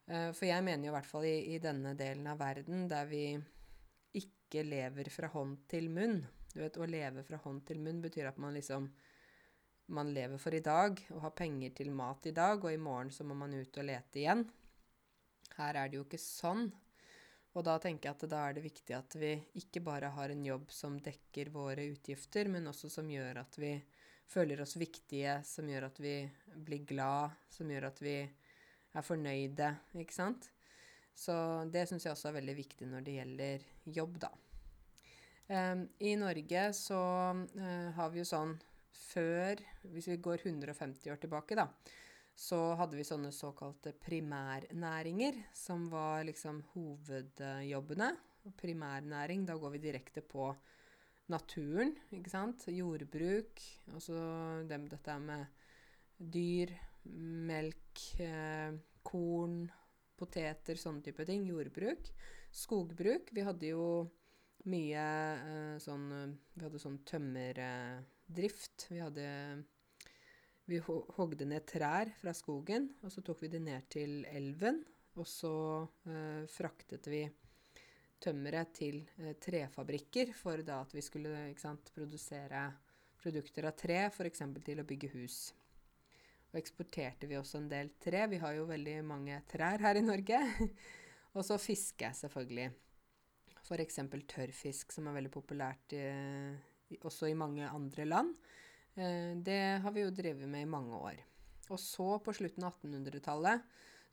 [0.10, 3.08] Eh, for jeg mener jo i hvert fall i, i denne delen av verden der
[3.08, 3.24] vi
[4.20, 6.20] ikke lever fra hånd til munn.
[6.54, 8.90] Du vet, Å leve fra hånd til munn betyr at man liksom
[9.86, 13.12] man lever for i dag og har penger til mat i dag, og i morgen
[13.12, 14.46] så må man ut og lete igjen.
[15.58, 16.70] Her er det jo ikke sånn.
[17.54, 20.46] Og da tenker jeg at da er det viktig at vi ikke bare har en
[20.46, 23.76] jobb som dekker våre utgifter, men også som gjør at vi
[24.34, 26.16] føler oss viktige, som gjør at vi
[26.66, 29.70] blir glad, som gjør at vi er fornøyde,
[30.02, 30.50] ikke sant?
[31.14, 31.36] Så
[31.70, 33.68] det syns jeg også er veldig viktig når det gjelder
[34.00, 34.32] jobb, da.
[35.44, 37.00] Um, I Norge så
[37.36, 38.56] uh, har vi jo sånn
[38.94, 39.60] før
[39.94, 41.68] Hvis vi går 150 år tilbake, da,
[42.36, 48.10] så hadde vi sånne såkalte primærnæringer, som var liksom hovedjobbene.
[48.60, 50.50] Primærnæring, da går vi direkte på
[51.32, 52.66] naturen, ikke sant.
[52.68, 53.62] Jordbruk.
[53.94, 54.18] Altså
[54.70, 55.46] dem, dette med
[56.18, 56.74] dyr,
[57.50, 59.70] melk, eh, korn,
[60.18, 61.46] poteter, sånne type ting.
[61.48, 62.10] Jordbruk.
[62.54, 63.32] Skogbruk.
[63.34, 63.88] Vi hadde jo
[64.70, 65.06] mye
[65.44, 66.08] eh, sånn
[66.56, 67.02] Vi hadde sånn
[68.24, 68.88] tømmerdrift.
[68.90, 69.64] Vi hadde
[70.66, 74.84] vi hogde ned trær fra skogen, og så tok vi det ned til elven.
[75.16, 77.28] Og så eh, fraktet vi
[78.24, 82.72] tømmeret til eh, trefabrikker for da at vi skulle sant, produsere
[83.20, 84.42] produkter av tre, f.eks.
[84.64, 85.54] til å bygge hus.
[86.54, 88.26] Og eksporterte vi også en del tre.
[88.32, 90.40] Vi har jo veldig mange trær her i Norge.
[91.36, 92.72] og så fiske, selvfølgelig.
[93.64, 94.00] F.eks.
[94.32, 96.56] tørrfisk, som er veldig populært eh,
[97.02, 98.34] også i mange andre land.
[98.96, 101.22] Eh, det har vi jo drevet med i mange år.
[101.72, 103.64] Og så, på slutten av 1800-tallet,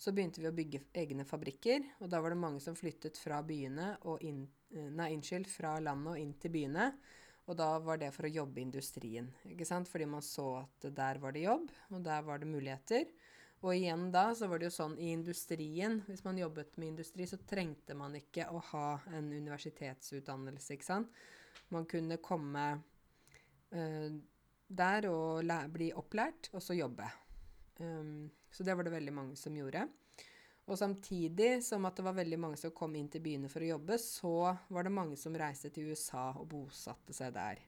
[0.00, 1.84] så begynte vi å bygge egne fabrikker.
[2.00, 5.76] Og da var det mange som flyttet fra byene og inn eh, Nei, unnskyld, fra
[5.82, 6.92] landet og inn til byene.
[7.50, 9.26] Og da var det for å jobbe i industrien.
[9.48, 9.90] ikke sant?
[9.90, 13.10] Fordi man så at der var det jobb, og der var det muligheter.
[13.60, 17.26] Og igjen da så var det jo sånn i industrien Hvis man jobbet med industri,
[17.28, 21.12] så trengte man ikke å ha en universitetsutdannelse, ikke sant.
[21.74, 22.66] Man kunne komme
[23.74, 24.10] uh,
[24.70, 27.08] der og bli opplært, og så jobbe.
[27.80, 29.86] Um, så det var det veldig mange som gjorde.
[30.70, 33.72] Og samtidig som at det var veldig mange som kom inn til byene for å
[33.72, 34.34] jobbe, så
[34.70, 37.62] var det mange som reiste til USA og bosatte seg der.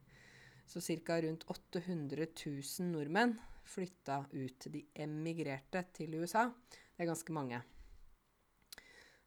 [0.66, 1.18] Så ca.
[1.20, 3.34] rundt 800 000 nordmenn
[3.66, 4.68] flytta ut.
[4.70, 6.46] De emigrerte til USA.
[6.70, 7.62] Det er ganske mange.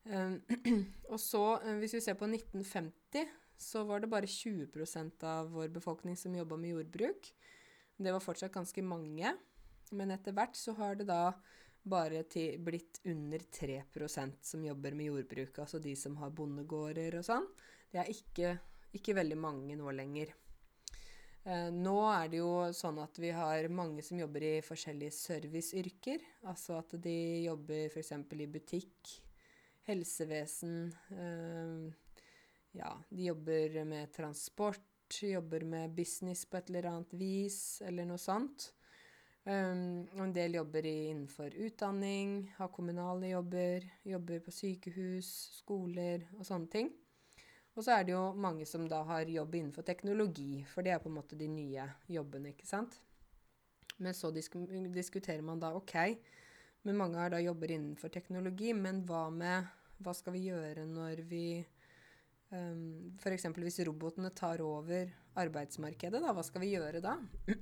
[0.06, 0.40] Um,
[1.12, 5.70] og så, um, hvis vi ser på 1950, så var det bare 20% av vår
[5.76, 7.30] befolkning som jobba med jordbruk.
[7.98, 9.36] Det var fortsatt ganske mange,
[9.96, 11.34] men etter hvert så har det da
[11.86, 17.28] bare til, blitt under 3% som jobber med jordbruk, altså de som har bondegårder og
[17.28, 17.46] sånn.
[17.92, 18.56] Det er ikke,
[18.98, 20.34] ikke veldig mange nå lenger.
[21.46, 26.24] Eh, nå er det jo sånn at vi har mange som jobber i forskjellige serviceyrker.
[26.50, 28.12] Altså at de jobber f.eks.
[28.34, 29.14] i butikk,
[29.86, 31.94] helsevesen eh,
[32.76, 34.84] Ja, de jobber med transport
[35.22, 38.72] jobber med business på et eller annet vis, eller noe sånt.
[39.46, 46.72] Um, en del jobber innenfor utdanning, har kommunale jobber, jobber på sykehus, skoler og sånne
[46.74, 46.90] ting.
[47.76, 51.04] Og så er det jo mange som da har jobb innenfor teknologi, for det er
[51.04, 52.98] på en måte de nye jobbene, ikke sant.
[54.02, 54.56] Men så disk
[54.96, 55.96] diskuterer man da OK,
[56.88, 61.22] men mange har da jobber innenfor teknologi, men hva med Hva skal vi gjøre når
[61.24, 61.64] vi
[62.56, 63.48] Um, ehm, F.eks.
[63.58, 67.18] hvis robotene tar over arbeidsmarkedet, da, hva skal vi gjøre da?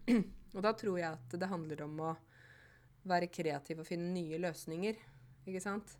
[0.56, 2.13] og da tror jeg at det handler om å
[3.10, 4.99] være kreativ og finne nye løsninger.
[5.47, 5.97] Ikke sant?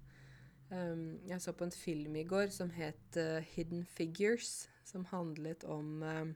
[0.70, 5.66] Um, jeg så på en film i går som het uh, Hidden Figures, som handlet
[5.70, 6.32] om uh,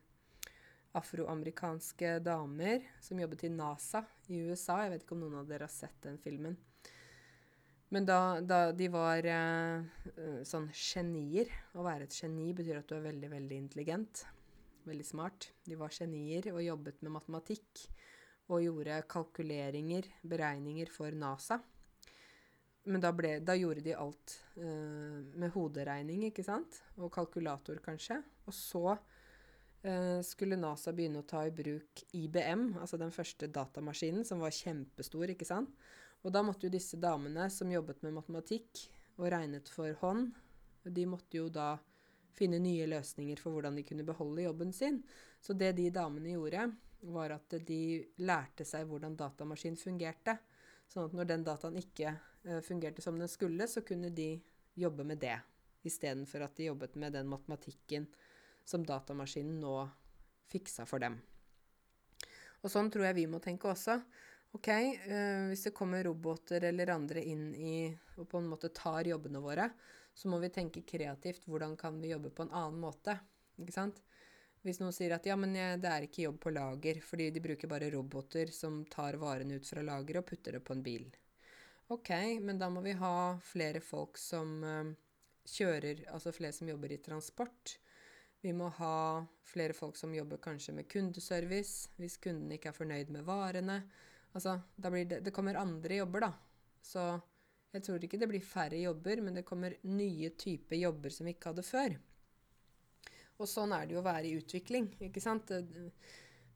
[0.97, 4.83] afroamerikanske damer som jobbet i NASA i USA.
[4.83, 6.57] Jeg vet ikke om noen av dere har sett den filmen.
[7.89, 11.47] Men da, da de var eh, sånn genier
[11.77, 14.25] Å være et geni betyr at du er veldig, veldig intelligent.
[14.87, 15.51] Veldig smart.
[15.67, 17.87] De var genier og jobbet med matematikk.
[18.51, 21.59] Og gjorde kalkuleringer, beregninger, for NASA.
[22.87, 26.79] Men da, ble, da gjorde de alt eh, med hoderegning, ikke sant?
[26.95, 28.21] Og kalkulator, kanskje.
[28.47, 34.23] Og så eh, skulle NASA begynne å ta i bruk IBM, altså den første datamaskinen,
[34.27, 35.75] som var kjempestor, ikke sant?
[36.25, 40.31] Og da måtte jo disse damene som jobbet med matematikk og regnet for hånd,
[40.83, 41.75] de måtte jo da
[42.37, 45.01] finne nye løsninger for hvordan de kunne beholde jobben sin.
[45.41, 46.69] Så det de damene gjorde,
[47.01, 47.81] var at de
[48.21, 50.37] lærte seg hvordan datamaskin fungerte.
[50.87, 54.35] Sånn at når den dataen ikke uh, fungerte som den skulle, så kunne de
[54.77, 55.37] jobbe med det
[55.87, 58.07] istedenfor at de jobbet med den matematikken
[58.67, 59.75] som datamaskinen nå
[60.51, 61.17] fiksa for dem.
[62.63, 63.99] Og sånn tror jeg vi må tenke også.
[64.55, 67.77] Ok, eh, hvis det kommer roboter eller andre inn i
[68.17, 69.69] og på en måte tar jobbene våre,
[70.13, 71.45] så må vi tenke kreativt.
[71.45, 73.17] Hvordan kan vi jobbe på en annen måte?
[73.59, 74.01] Ikke sant?
[74.65, 77.69] Hvis noen sier at ja, men det er ikke jobb på lager, fordi de bruker
[77.71, 81.05] bare roboter som tar varene ut fra lageret og putter det på en bil.
[81.93, 82.09] Ok,
[82.43, 84.89] men da må vi ha flere folk som eh,
[85.47, 87.77] kjører, altså flere som jobber i transport.
[88.43, 93.13] Vi må ha flere folk som jobber kanskje med kundeservice, hvis kunden ikke er fornøyd
[93.13, 93.79] med varene.
[94.37, 96.31] Altså, det, det kommer andre jobber, da.
[96.85, 97.03] Så
[97.73, 101.33] jeg tror ikke det blir færre jobber, men det kommer nye typer jobber som vi
[101.35, 101.97] ikke hadde før.
[103.37, 105.51] Og sånn er det jo å være i utvikling, ikke sant.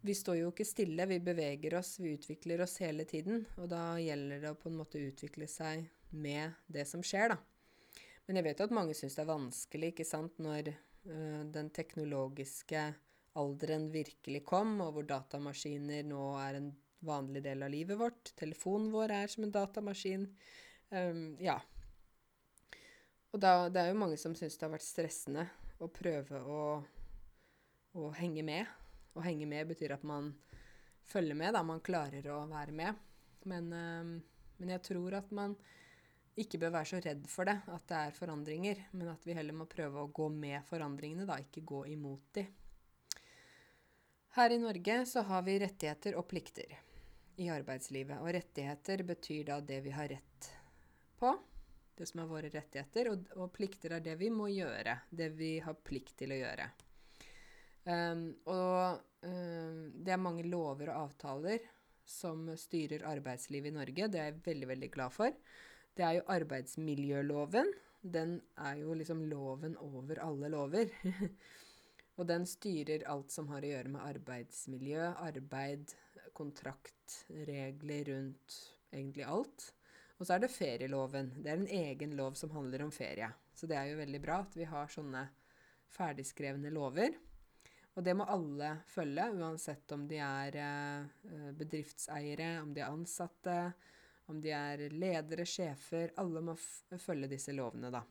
[0.01, 3.43] Vi står jo ikke stille, vi beveger oss, vi utvikler oss hele tiden.
[3.61, 7.37] Og da gjelder det å på en måte utvikle seg med det som skjer, da.
[8.25, 11.69] Men jeg vet jo at mange syns det er vanskelig, ikke sant, når øh, den
[11.73, 12.85] teknologiske
[13.41, 16.71] alderen virkelig kom, og hvor datamaskiner nå er en
[17.05, 18.31] vanlig del av livet vårt.
[18.37, 20.27] Telefonen vår er som en datamaskin.
[20.89, 21.57] Um, ja.
[23.31, 25.47] Og da, det er jo mange som syns det har vært stressende
[25.81, 26.63] å prøve å,
[27.97, 28.69] å, henge med.
[29.15, 30.31] Å henge med betyr at man
[31.11, 31.63] følger med, da.
[31.65, 33.05] Man klarer å være med.
[33.49, 34.17] Men, um,
[34.59, 35.55] men jeg tror at man
[36.41, 39.55] ikke bør være så redd for det, at det er forandringer, men at vi heller
[39.55, 42.45] må prøve å gå med forandringene, da, ikke gå imot de.
[44.37, 46.71] Her i Norge så har vi rettigheter og plikter
[47.39, 48.19] i arbeidslivet.
[48.19, 50.51] Og rettigheter betyr da det vi har rett
[51.21, 51.33] på,
[51.97, 55.53] det som er våre rettigheter, og, og plikter er det vi må gjøre, det vi
[55.63, 56.69] har plikt til å gjøre.
[57.81, 61.63] Um, og um, det er mange lover og avtaler
[62.05, 64.09] som styrer arbeidslivet i Norge.
[64.11, 65.43] Det er jeg veldig, veldig glad for
[65.97, 67.73] det er jo arbeidsmiljøloven.
[68.01, 70.93] Den er jo liksom loven over alle lover.
[72.17, 75.93] og den styrer alt som har å gjøre med arbeidsmiljø, arbeid,
[76.37, 78.57] kontrakt, regler rundt
[78.91, 79.71] egentlig alt.
[80.19, 81.31] Og så er det ferieloven.
[81.41, 83.31] Det er en egen lov som handler om ferie.
[83.57, 85.25] Så det er jo veldig bra at vi har sånne
[85.91, 87.15] ferdigskrevne lover.
[87.97, 93.57] Og det må alle følge, uansett om de er eh, bedriftseiere, om de er ansatte,
[94.31, 98.05] om de er ledere, sjefer Alle må følge disse lovene, da.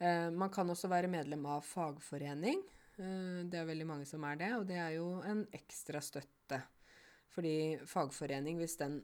[0.00, 2.60] Eh, man kan også være medlem av fagforening.
[2.98, 6.39] Eh, det er veldig mange som er det, og det er jo en ekstra støtte.
[7.30, 9.00] Fordi fagforening, hvis den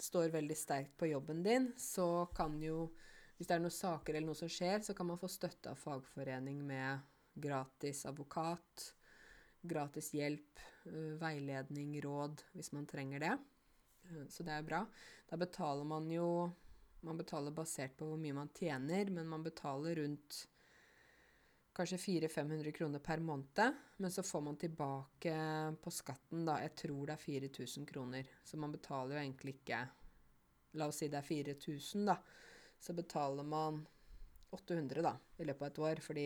[0.00, 2.92] står veldig sterkt på jobben din, så kan jo
[3.34, 5.74] Hvis det er noen saker eller noe som skjer, så kan man få støtte av
[5.74, 7.00] fagforening med
[7.34, 8.84] gratis advokat,
[9.58, 13.32] gratis hjelp, uh, veiledning, råd, hvis man trenger det.
[14.04, 14.84] Eh, så det er bra.
[15.26, 16.28] Da betaler man jo
[17.04, 20.38] Man betaler basert på hvor mye man tjener, men man betaler rundt
[21.74, 23.80] kanskje 400-500 kroner per måned.
[23.96, 25.34] Men så får man tilbake
[25.82, 28.30] på skatten, da, jeg tror det er 4000 kroner.
[28.44, 29.84] Så man betaler jo egentlig ikke
[30.74, 32.16] La oss si det er 4000, da.
[32.82, 33.84] Så betaler man
[34.50, 36.24] 800 da, i løpet av et år, fordi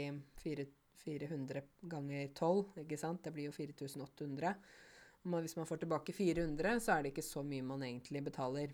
[1.04, 4.54] 400 ganger 12, ikke sant, det blir jo 4800.
[5.28, 8.72] Men hvis man får tilbake 400, så er det ikke så mye man egentlig betaler.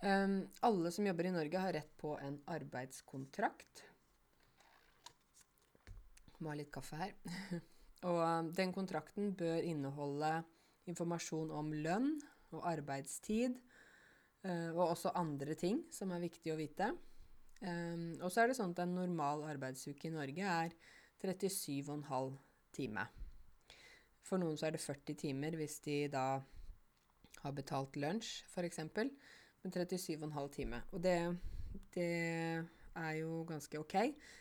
[0.00, 3.84] Um, alle som jobber i Norge, har rett på en arbeidskontrakt.
[6.40, 7.14] Må ha litt kaffe her.
[8.08, 10.32] og um, den kontrakten bør inneholde
[10.90, 12.14] informasjon om lønn
[12.56, 13.58] og arbeidstid,
[14.46, 16.92] uh, og også andre ting som er viktig å vite.
[17.60, 20.72] Um, og så er det sånn at en normal arbeidsuke i Norge er
[21.20, 22.38] 37,5
[22.72, 23.10] timer.
[24.24, 26.24] For noen så er det 40 timer hvis de da
[27.40, 28.80] har betalt lunsj, f.eks.
[29.60, 30.84] Men 37,5 timer.
[30.94, 31.16] Og det,
[31.94, 32.10] det
[32.96, 33.96] er jo ganske ok.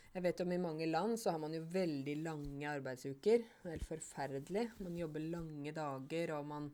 [0.09, 3.43] Jeg vet om i mange land så har man jo veldig lange arbeidsuker.
[3.61, 4.65] Det helt forferdelig.
[4.81, 6.69] Man jobber lange dager, og man,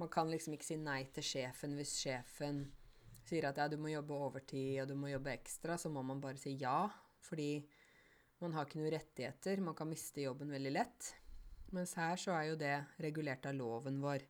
[0.00, 2.64] man kan liksom ikke si nei til sjefen hvis sjefen
[3.30, 6.22] sier at ja, du må jobbe overtid og du må jobbe ekstra, så må man
[6.22, 6.88] bare si ja.
[7.22, 7.52] Fordi
[8.40, 9.60] man har ikke noen rettigheter.
[9.62, 11.12] Man kan miste jobben veldig lett.
[11.76, 14.24] Mens her så er jo det regulert av loven vår.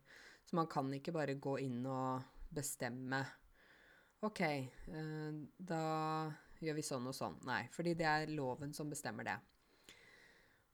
[0.45, 3.23] Så man kan ikke bare gå inn og bestemme
[4.21, 5.85] OK, eh, da
[6.61, 7.39] gjør vi sånn og sånn.
[7.47, 9.37] Nei, fordi det er loven som bestemmer det.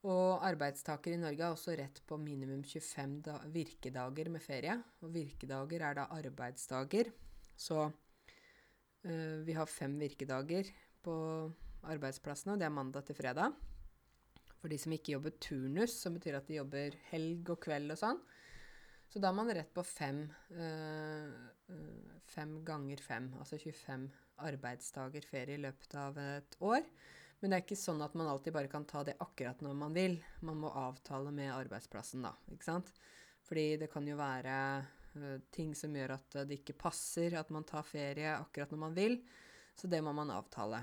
[0.08, 3.16] Og arbeidstaker i Norge har også rett på minimum 25
[3.56, 4.76] virkedager med ferie.
[5.02, 7.10] Og virkedager er da arbeidsdager.
[7.58, 10.70] Så øh, vi har fem virkedager
[11.04, 11.16] på
[11.88, 13.56] arbeidsplassene, og det er mandag til fredag
[14.58, 18.02] for de som ikke jobber turnus, som betyr at de jobber helg og kveld og
[18.02, 18.22] sånn,
[19.08, 20.18] Så da har man rett på fem,
[20.52, 21.30] eh,
[22.28, 24.10] fem ganger fem, altså 25
[24.46, 26.84] arbeidsdager ferie i løpet av et år.
[27.40, 29.94] Men det er ikke sånn at man alltid bare kan ta det akkurat når man
[29.94, 30.18] vil.
[30.46, 32.34] Man må avtale med arbeidsplassen, da.
[32.54, 32.90] ikke sant?
[33.48, 37.68] Fordi det kan jo være uh, ting som gjør at det ikke passer at man
[37.68, 39.20] tar ferie akkurat når man vil.
[39.78, 40.82] Så det må man avtale.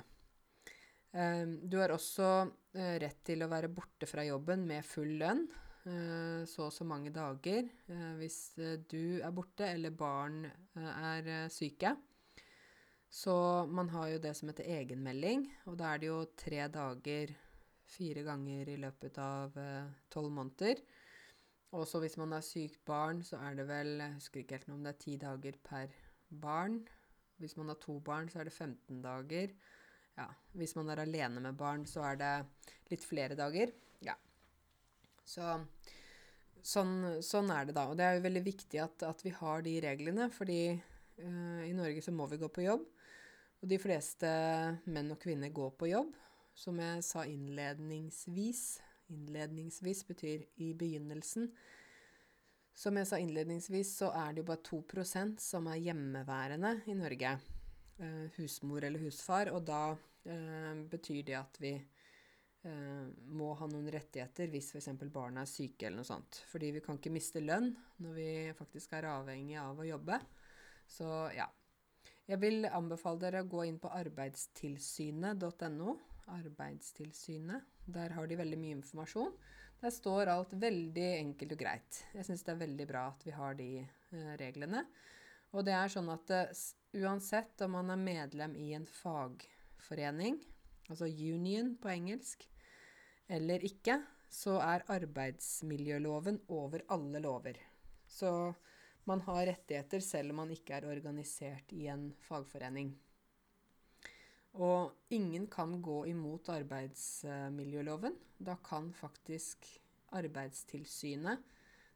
[1.11, 5.47] Um, du har også uh, rett til å være borte fra jobben med full lønn.
[5.85, 7.67] Så og så mange dager
[8.17, 8.55] hvis
[8.89, 10.47] du er borte eller barn
[10.81, 11.91] er syke.
[13.15, 13.35] Så
[13.71, 17.31] man har jo det som heter egenmelding, og da er det jo tre dager
[17.87, 20.81] fire ganger i løpet av eh, tolv eh, måneder.
[21.79, 24.69] Og så hvis man har sykt barn, så er det vel Jeg husker ikke helt
[24.71, 25.95] noe om det er ti dager per
[26.43, 26.81] barn.
[27.39, 29.55] Hvis man har to barn, så er det 15 dager.
[30.19, 32.33] Ja, hvis man er alene med barn, så er det
[32.91, 33.71] litt flere dager.
[34.07, 34.15] Ja.
[35.27, 35.55] Så
[36.63, 37.89] sånn, sånn er det da.
[37.91, 41.75] Og det er jo veldig viktig at, at vi har de reglene, fordi uh, i
[41.75, 42.87] Norge så må vi gå på jobb.
[43.63, 44.31] Og de fleste
[44.91, 46.13] menn og kvinner går på jobb.
[46.55, 48.65] Som jeg sa innledningsvis
[49.13, 51.51] Innledningsvis betyr i begynnelsen.
[52.75, 57.35] Som jeg sa innledningsvis, så er det jo bare 2% som er hjemmeværende i Norge.
[58.03, 59.53] Eh, husmor eller husfar.
[59.55, 59.83] Og da
[60.25, 63.05] eh, betyr det at vi eh,
[63.37, 64.91] må ha noen rettigheter hvis f.eks.
[65.13, 66.43] barna er syke eller noe sånt.
[66.51, 67.71] Fordi vi kan ikke miste lønn
[68.03, 70.19] når vi faktisk er avhengig av å jobbe.
[70.91, 71.47] Så ja,
[72.31, 75.97] jeg vil anbefale dere å gå inn på arbeidstilsynet.no.
[76.33, 77.67] Arbeidstilsynet.
[77.85, 79.35] Der har de veldig mye informasjon.
[79.83, 82.01] Der står alt veldig enkelt og greit.
[82.17, 84.87] Jeg syns det er veldig bra at vi har de eh, reglene.
[85.53, 86.63] Og det er sånn at uh,
[87.05, 90.41] uansett om man er medlem i en fagforening,
[90.89, 92.43] altså union på engelsk,
[93.31, 94.01] eller ikke,
[94.35, 97.61] så er arbeidsmiljøloven over alle lover.
[98.11, 98.33] Så
[99.09, 102.95] man har rettigheter selv om man ikke er organisert i en fagforening.
[104.55, 108.15] Og ingen kan gå imot arbeidsmiljøloven.
[108.39, 109.67] Da kan faktisk
[110.15, 111.41] Arbeidstilsynet,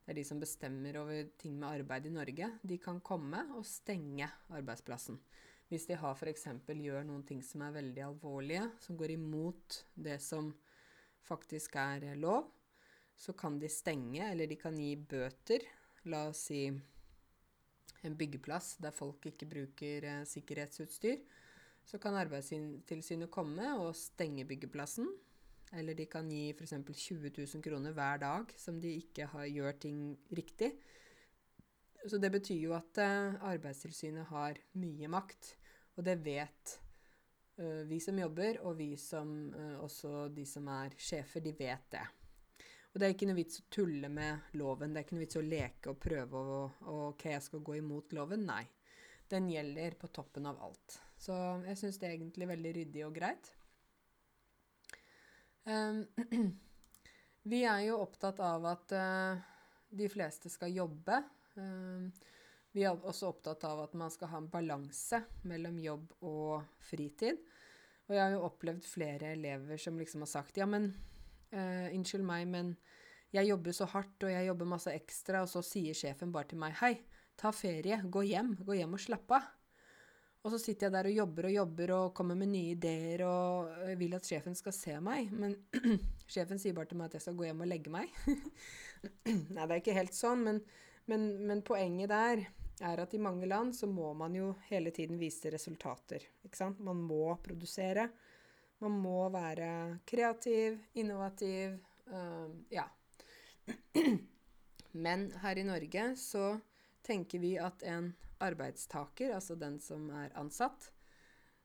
[0.02, 3.66] det er de som bestemmer over ting med arbeid i Norge, de kan komme og
[3.68, 5.20] stenge arbeidsplassen.
[5.68, 6.46] Hvis de har f.eks.
[6.66, 10.50] gjør noen ting som er veldig alvorlige, som går imot det som
[11.28, 12.48] faktisk er lov,
[13.14, 15.66] så kan de stenge, eller de kan gi bøter.
[16.08, 16.64] La oss si
[18.06, 21.22] en byggeplass der folk ikke bruker eh, sikkerhetsutstyr,
[21.88, 25.08] så kan Arbeidstilsynet komme og stenge byggeplassen.
[25.76, 26.72] Eller de kan gi f.eks.
[26.72, 30.72] 20 000 kroner hver dag som de ikke har, gjør ting riktig.
[32.08, 35.54] Så det betyr jo at eh, Arbeidstilsynet har mye makt,
[35.98, 36.78] og det vet
[37.58, 41.88] uh, vi som jobber, og vi som, uh, også de som er sjefer, de vet
[41.90, 42.04] det.
[42.88, 44.94] Og det er ikke noe vits å tulle med loven.
[44.94, 46.60] Det er ikke noe vits å leke og prøve å
[47.10, 48.46] OK, jeg skal gå imot loven.
[48.48, 48.64] Nei.
[49.28, 50.96] Den gjelder på toppen av alt.
[51.20, 51.34] Så
[51.66, 53.50] jeg syns det er egentlig veldig ryddig og greit.
[55.68, 56.06] Um,
[57.52, 59.42] vi er jo opptatt av at uh,
[59.90, 61.20] de fleste skal jobbe.
[61.60, 62.08] Um,
[62.72, 67.40] vi er også opptatt av at man skal ha en balanse mellom jobb og fritid.
[68.08, 70.92] Og jeg har jo opplevd flere elever som liksom har sagt ja, men
[71.48, 72.74] Uh, meg, men
[73.32, 76.60] jeg jobber så hardt, og jeg jobber masse ekstra, og så sier sjefen bare til
[76.60, 76.94] meg Hei,
[77.36, 79.54] ta ferie, gå hjem, gå hjem og slappe av.
[80.46, 83.72] Og så sitter jeg der og jobber og jobber og kommer med nye ideer og
[83.98, 85.56] vil at sjefen skal se meg, men
[86.32, 88.12] sjefen sier bare til meg at jeg skal gå hjem og legge meg.
[89.54, 90.62] Nei, det er ikke helt sånn, men,
[91.10, 92.44] men, men, poenget der
[92.86, 96.22] er at i mange land så må man jo hele tiden vise resultater.
[96.46, 96.80] Ikke sant?
[96.86, 98.06] Man må produsere.
[98.84, 101.78] Man må være kreativ, innovativ
[102.12, 102.86] uh, Ja.
[105.04, 106.58] Men her i Norge så
[107.04, 110.88] tenker vi at en arbeidstaker, altså den som er ansatt,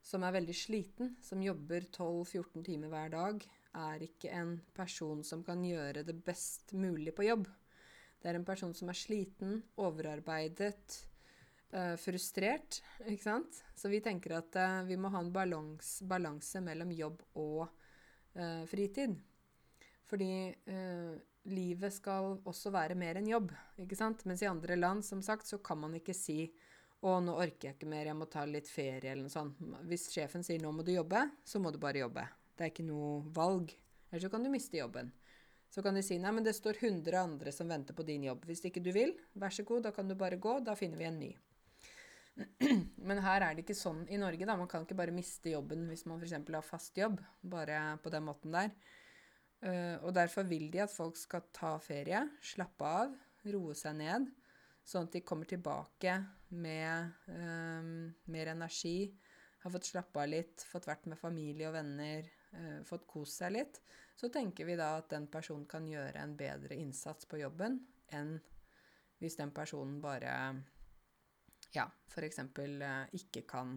[0.03, 5.43] som er veldig sliten, som jobber 12-14 timer hver dag, er ikke en person som
[5.45, 7.47] kan gjøre det best mulig på jobb.
[8.21, 10.99] Det er en person som er sliten, overarbeidet,
[11.73, 13.61] uh, frustrert, ikke sant?
[13.75, 18.63] Så vi tenker at uh, vi må ha en balans, balanse mellom jobb og uh,
[18.69, 19.17] fritid.
[20.03, 20.29] Fordi
[21.49, 23.49] livet skal også være mer enn jobb,
[23.81, 24.21] ikke sant?
[24.29, 26.51] Mens i andre land, som sagt, så kan man ikke si
[27.03, 29.57] å, nå orker jeg ikke mer, jeg må ta litt ferie eller noe sånt.
[29.89, 32.27] Hvis sjefen sier nå må du jobbe, så må du bare jobbe.
[32.53, 33.73] Det er ikke noe valg.
[34.11, 35.09] Eller så kan du miste jobben.
[35.73, 38.45] Så kan de si nei, men det står 100 andre som venter på din jobb.
[38.45, 41.07] Hvis ikke du vil, vær så god, da kan du bare gå, da finner vi
[41.09, 41.31] en ny.
[43.07, 44.47] Men her er det ikke sånn i Norge.
[44.47, 44.57] da.
[44.57, 46.35] Man kan ikke bare miste jobben hvis man f.eks.
[46.35, 47.21] har fast jobb.
[47.41, 48.71] Bare på den måten der.
[49.63, 53.13] Uh, og derfor vil de at folk skal ta ferie, slappe av,
[53.53, 54.27] roe seg ned.
[54.83, 56.17] Sånn at de kommer tilbake
[56.59, 59.13] med um, mer energi,
[59.63, 62.27] har fått slappe av litt, fått vært med familie og venner,
[62.57, 63.79] uh, fått kost seg litt.
[64.19, 67.79] Så tenker vi da at den personen kan gjøre en bedre innsats på jobben
[68.13, 68.35] enn
[69.23, 70.33] hvis den personen bare
[71.73, 72.39] ja, f.eks.
[72.57, 73.75] Uh, ikke kan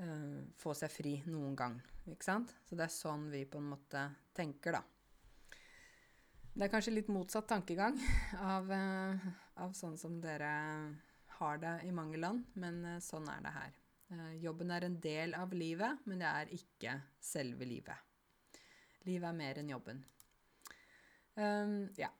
[0.00, 1.76] uh, få seg fri noen gang.
[2.10, 2.54] Ikke sant?
[2.66, 4.82] Så det er sånn vi på en måte tenker, da.
[6.50, 7.98] Det er kanskje litt motsatt tankegang
[8.54, 9.30] av, uh,
[9.62, 10.50] av sånn som dere
[11.40, 13.76] har det i mange land, men uh, sånn er det her.
[14.42, 18.08] jobben er en del av livet, men det er ikke selve livet.
[19.06, 20.02] Livet er mer enn jobben.
[21.38, 22.10] Um, ja.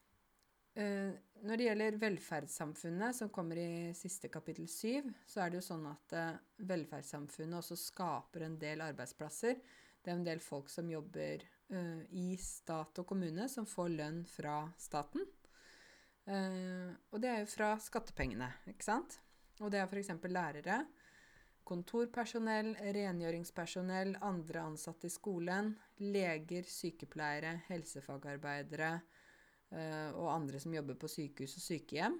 [0.79, 1.11] Uh,
[1.43, 5.89] når det gjelder velferdssamfunnet, som kommer i siste kapittel syv, så er det jo sånn
[5.91, 6.37] at uh,
[6.69, 9.59] velferdssamfunnet også skaper en del arbeidsplasser.
[10.01, 11.43] Det er en del folk som jobber
[11.75, 15.27] uh, i stat og kommune, som får lønn fra staten.
[16.31, 19.17] og det er jo fra skattepengene, ikke sant?
[19.65, 20.13] Og det er f.eks.
[20.31, 20.77] lærere,
[21.67, 29.20] kontorpersonell, rengjøringspersonell, andre ansatte i skolen, leger, sykepleiere, helsefagarbeidere, Eh,
[29.71, 32.17] og andre som jobber på sykehus og sykehjem.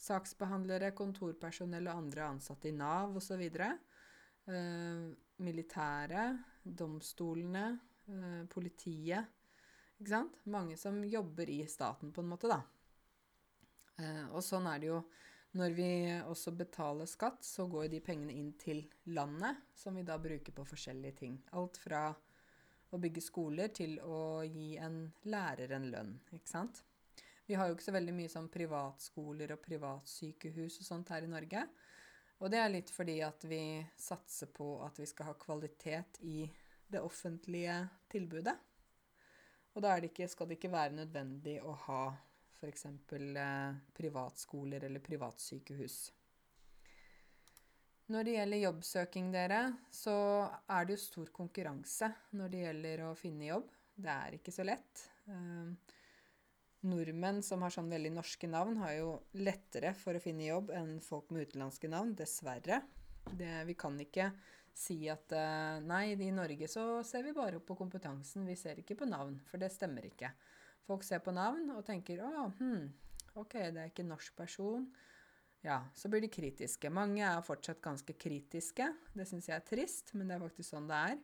[0.00, 3.42] Saksbehandlere, kontorpersonell og andre ansatte i Nav osv.
[3.42, 5.00] Militære,
[5.44, 9.26] militæret, domstolene, eh, politiet.
[10.00, 10.36] Ikke sant?
[10.46, 12.62] Mange som jobber i staten, på en måte, da.
[13.98, 15.02] Eh, og sånn er det jo
[15.52, 15.90] når vi
[16.30, 20.64] også betaler skatt, så går de pengene inn til landet, som vi da bruker på
[20.64, 21.42] forskjellige ting.
[21.52, 22.14] Alt fra
[22.90, 26.82] å bygge skoler til å gi en lærer en lønn, ikke sant.
[27.46, 31.30] Vi har jo ikke så veldig mye sånn privatskoler og privatsykehus og sånt her i
[31.30, 31.64] Norge.
[32.40, 33.62] Og det er litt fordi at vi
[33.98, 36.44] satser på at vi skal ha kvalitet i
[36.90, 37.76] det offentlige
[38.10, 38.54] tilbudet.
[39.74, 42.04] Og da det ikke, skal det ikke være nødvendig å ha
[42.60, 42.86] f.eks.
[42.86, 45.98] Eh, privatskoler eller privatsykehus.
[48.10, 49.58] Når det gjelder jobbsøking, dere,
[49.94, 50.12] så
[50.66, 53.68] er det jo stor konkurranse når det gjelder å finne jobb.
[53.94, 55.02] Det er ikke så lett.
[55.30, 55.70] Uh,
[56.90, 60.96] nordmenn som har sånn veldig norske navn, har jo lettere for å finne jobb enn
[61.04, 62.80] folk med utenlandske navn, dessverre.
[63.30, 64.26] Det, vi kan ikke
[64.74, 68.98] si at uh, nei, i Norge så ser vi bare på kompetansen, vi ser ikke
[68.98, 70.32] på navn, for det stemmer ikke.
[70.88, 72.90] Folk ser på navn og tenker å, hm,
[73.38, 74.88] ok, det er ikke norsk person
[75.64, 76.88] ja, så blir de kritiske.
[76.92, 78.86] Mange er fortsatt ganske kritiske.
[79.12, 81.20] Det syns jeg er trist, men det er faktisk sånn det er.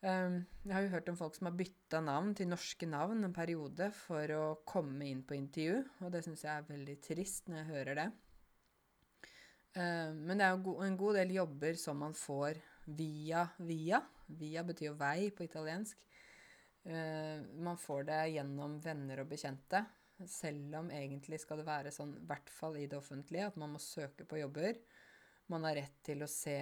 [0.00, 3.34] Um, jeg har jo hørt om folk som har bytta navn til norske navn en
[3.36, 7.60] periode for å komme inn på intervju, og det syns jeg er veldig trist når
[7.60, 8.06] jeg hører det.
[9.74, 12.62] Um, men det er jo en god del jobber som man får
[12.96, 14.00] via via.
[14.40, 15.98] Via betyr jo vei på italiensk.
[16.86, 19.84] Uh, man får det gjennom venner og bekjente.
[20.28, 23.72] Selv om egentlig skal det være sånn, i hvert fall i det offentlige, at man
[23.74, 24.76] må søke på jobber.
[25.50, 26.58] Man har rett til å se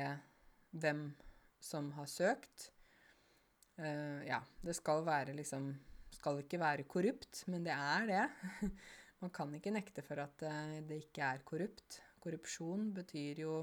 [0.79, 1.09] hvem
[1.61, 2.69] som har søkt.
[3.79, 5.71] Uh, ja, det skal være liksom
[6.19, 8.23] Skal ikke være korrupt, men det er det.
[9.23, 12.01] man kan ikke nekte for at uh, det ikke er korrupt.
[12.19, 13.59] Korrupsjon betyr jo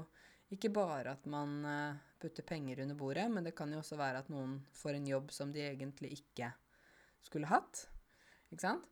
[0.54, 4.22] ikke bare at man uh, putter penger under bordet, men det kan jo også være
[4.22, 6.52] at noen får en jobb som de egentlig ikke
[7.26, 7.88] skulle hatt.
[8.52, 8.86] Ikke sant?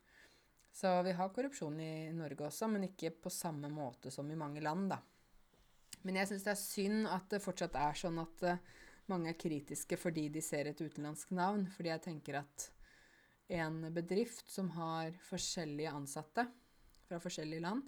[0.75, 4.63] Så vi har korrupsjon i Norge også, men ikke på samme måte som i mange
[4.65, 4.99] land, da.
[6.03, 8.65] Men jeg syns det er synd at det fortsatt er sånn at uh,
[9.13, 11.69] mange er kritiske fordi de ser et utenlandsk navn.
[11.77, 12.67] Fordi jeg tenker at
[13.55, 16.49] en bedrift som har forskjellige ansatte
[17.07, 17.87] fra forskjellige land,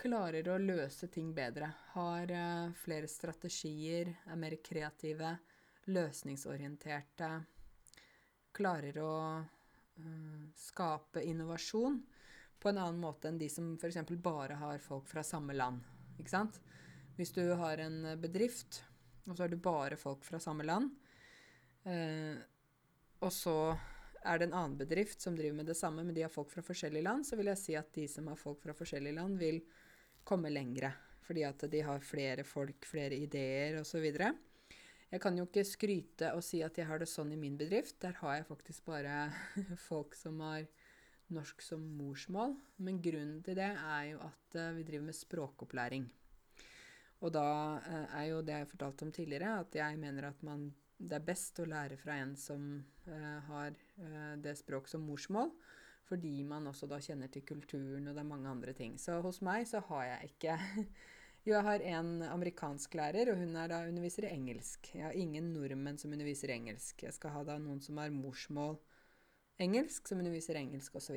[0.00, 1.68] klarer å løse ting bedre.
[1.92, 5.36] Har uh, flere strategier, er mer kreative,
[5.92, 7.34] løsningsorienterte.
[8.56, 9.59] Klarer å Eh,
[10.56, 12.00] skape innovasjon
[12.60, 13.98] på en annen måte enn de som f.eks.
[14.20, 15.80] bare har folk fra samme land.
[16.20, 16.60] Ikke sant?
[17.16, 18.82] Hvis du har en bedrift,
[19.26, 20.90] og så har du bare folk fra samme land,
[21.88, 22.36] eh,
[23.20, 23.56] og så
[24.20, 26.64] er det en annen bedrift som driver med det samme, men de har folk fra
[26.64, 29.62] forskjellige land, så vil jeg si at de som har folk fra forskjellige land, vil
[30.24, 30.92] komme lengre.
[31.24, 34.06] Fordi at de har flere folk, flere ideer osv.
[35.10, 37.96] Jeg kan jo ikke skryte og si at jeg har det sånn i min bedrift.
[38.02, 39.32] Der har jeg faktisk bare
[39.88, 40.68] folk som har
[41.34, 42.54] norsk som morsmål.
[42.86, 46.06] Men grunnen til det er jo at uh, vi driver med språkopplæring.
[47.20, 47.48] Og da
[47.82, 51.26] uh, er jo det jeg fortalte om tidligere, at jeg mener at man, det er
[51.26, 52.72] best å lære fra en som
[53.10, 53.74] uh, har
[54.40, 55.50] det språk som morsmål.
[56.06, 58.96] Fordi man også da kjenner til kulturen, og det er mange andre ting.
[58.98, 60.56] Så hos meg så har jeg ikke
[61.40, 64.90] Jo, jeg har en amerikansk lærer, og hun er da underviser i engelsk.
[64.92, 67.00] Jeg har ingen nordmenn som underviser engelsk.
[67.06, 68.76] Jeg skal ha da noen som har morsmål
[69.64, 71.16] engelsk, som underviser engelsk, osv.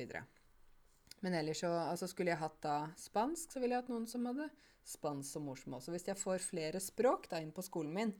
[1.20, 4.24] Men ellers så altså Skulle jeg hatt da spansk, så ville jeg hatt noen som
[4.30, 4.48] hadde
[4.88, 5.82] spansk som morsmål.
[5.84, 8.14] Så hvis jeg får flere språk da inn på skolen min,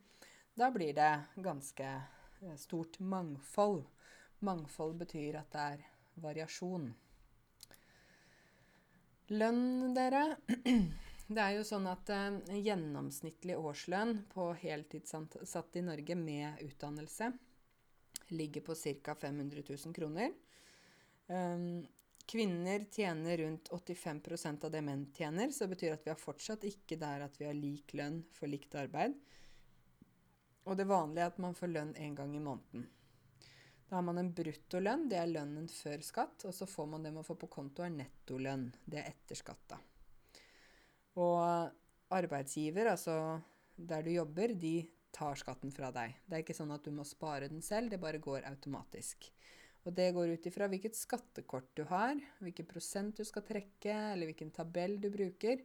[0.61, 3.81] da blir det ganske eh, stort mangfold.
[4.45, 5.89] Mangfold betyr at det er
[6.21, 6.91] variasjon.
[9.33, 10.27] Lønn, dere.
[11.35, 17.33] Det er jo sånn at eh, gjennomsnittlig årslønn på heltidsansatte i Norge med utdannelse
[18.29, 19.15] ligger på ca.
[19.19, 20.31] 500 000 kroner.
[21.27, 21.87] Um,
[22.31, 26.67] kvinner tjener rundt 85% av det menn tjener, så det betyr at vi er fortsatt
[26.69, 29.17] ikke der at vi har lik lønn for likt arbeid.
[30.65, 32.87] Og det vanlige er at man får lønn én gang i måneden.
[33.89, 37.13] Da har man en bruttolønn, det er lønnen før skatt, og så får man det
[37.17, 38.71] man får på konto, er nettolønn.
[38.87, 39.83] Det er etter skatt, da.
[41.21, 41.71] Og
[42.15, 43.41] arbeidsgiver, altså
[43.77, 44.77] der du jobber, de
[45.15, 46.17] tar skatten fra deg.
[46.27, 49.29] Det er ikke sånn at du må spare den selv, det bare går automatisk.
[49.85, 54.31] Og det går ut ifra hvilket skattekort du har, hvilken prosent du skal trekke, eller
[54.31, 55.61] hvilken tabell du bruker.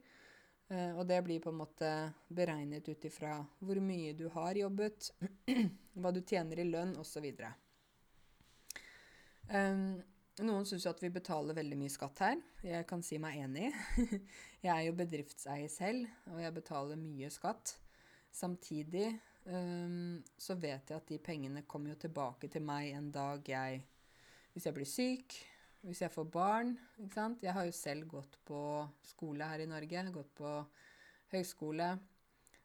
[0.70, 1.88] Uh, og det blir på en måte
[2.30, 5.08] beregnet ut ifra hvor mye du har jobbet,
[5.98, 7.26] hva du tjener i lønn osv.
[9.50, 9.98] Um,
[10.46, 12.40] noen syns jo at vi betaler veldig mye skatt her.
[12.64, 13.70] Jeg kan si meg enig.
[14.64, 17.74] jeg er jo bedriftseier selv, og jeg betaler mye skatt.
[18.30, 19.08] Samtidig
[19.50, 23.82] um, så vet jeg at de pengene kommer jo tilbake til meg en dag jeg
[24.52, 25.34] Hvis jeg blir syk,
[25.86, 26.72] hvis jeg får barn.
[26.98, 27.42] ikke sant?
[27.42, 28.60] Jeg har jo selv gått på
[29.06, 30.54] skole her i Norge, gått på
[31.32, 31.92] høyskole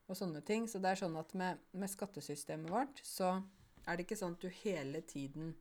[0.07, 0.67] og sånne ting.
[0.67, 3.37] Så det er sånn at med, med skattesystemet vårt så
[3.85, 5.53] er det ikke sånn at du hele tiden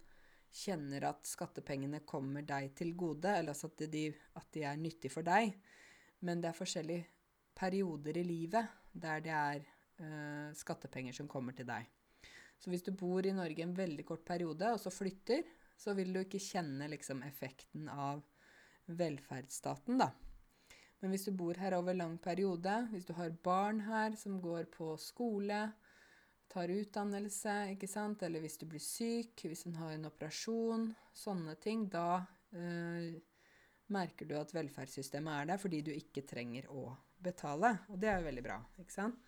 [0.55, 4.07] kjenner at skattepengene kommer deg til gode, eller altså at de,
[4.39, 5.55] at de er nyttige for deg.
[6.25, 7.07] Men det er forskjellige
[7.59, 11.89] perioder i livet der det er uh, skattepenger som kommer til deg.
[12.63, 15.43] Så hvis du bor i Norge en veldig kort periode, og så flytter,
[15.77, 18.23] så vil du ikke kjenne liksom, effekten av
[18.87, 20.13] velferdsstaten, da.
[21.03, 24.71] Men hvis du bor her over lang periode, hvis du har barn her som går
[24.73, 25.67] på skole,
[26.51, 31.57] tar utdannelse, ikke sant, eller hvis du blir syk, hvis en har en operasjon, sånne
[31.63, 32.25] ting, da
[32.55, 33.15] eh,
[33.95, 36.93] merker du at velferdssystemet er der fordi du ikke trenger å
[37.25, 37.75] betale.
[37.91, 39.21] Og det er jo veldig bra, ikke sant?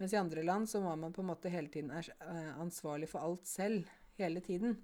[0.00, 3.22] Mens i andre land så må man på en måte hele tiden eh, ansvarlig for
[3.22, 4.78] alt selv, hele tiden.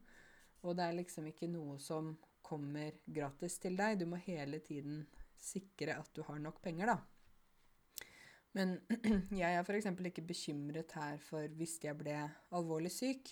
[0.62, 2.12] Og det er liksom ikke noe som
[2.45, 3.99] kommer gratis til deg.
[4.01, 5.03] Du må hele tiden
[5.39, 6.99] sikre at du har nok penger, da.
[8.59, 8.75] Men
[9.43, 9.87] jeg er f.eks.
[10.11, 12.17] ikke bekymret her for hvis jeg ble
[12.57, 13.31] alvorlig syk,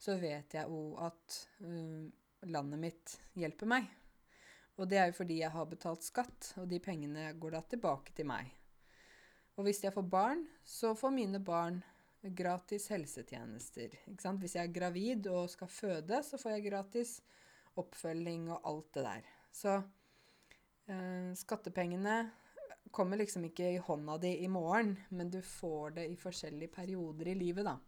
[0.00, 2.08] så vet jeg jo at uh,
[2.48, 3.90] landet mitt hjelper meg.
[4.80, 8.14] Og det er jo fordi jeg har betalt skatt, og de pengene går da tilbake
[8.16, 8.48] til meg.
[9.60, 11.82] Og hvis jeg får barn, så får mine barn
[12.22, 13.98] gratis helsetjenester.
[14.08, 17.16] Hvis jeg er gravid og skal føde, så får jeg gratis
[17.78, 19.28] oppfølging og alt det der.
[19.52, 22.16] Så uh, skattepengene
[22.92, 27.32] kommer liksom ikke i hånda di i morgen, men du får det i forskjellige perioder
[27.32, 27.78] i livet, da.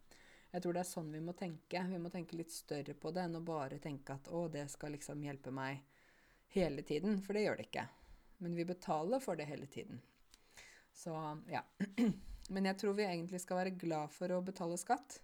[0.54, 1.80] Jeg tror det er sånn vi må tenke.
[1.90, 4.94] Vi må tenke litt større på det enn å bare tenke at å, det skal
[4.94, 5.80] liksom hjelpe meg
[6.54, 7.18] hele tiden.
[7.24, 7.88] For det gjør det ikke.
[8.38, 9.98] Men vi betaler for det hele tiden.
[10.94, 11.14] Så
[11.50, 11.64] ja.
[12.54, 15.18] Men jeg tror vi egentlig skal være glad for å betale skatt.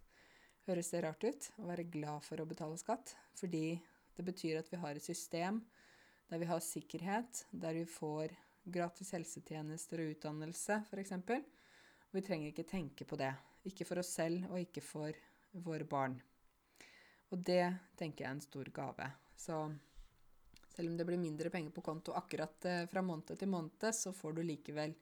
[0.67, 3.15] Høres det rart ut å være glad for å betale skatt?
[3.39, 3.79] Fordi
[4.17, 5.63] det betyr at vi har et system
[6.31, 8.35] der vi har sikkerhet, der vi får
[8.65, 11.15] gratis helsetjenester og utdannelse, f.eks.
[12.11, 13.31] Vi trenger ikke tenke på det.
[13.69, 15.17] Ikke for oss selv, og ikke for
[15.65, 16.17] våre barn.
[17.31, 17.63] Og det
[17.99, 19.07] tenker jeg er en stor gave.
[19.39, 19.57] Så
[20.75, 24.13] selv om det blir mindre penger på konto akkurat eh, fra måned til måned, så
[24.17, 24.95] får du likevel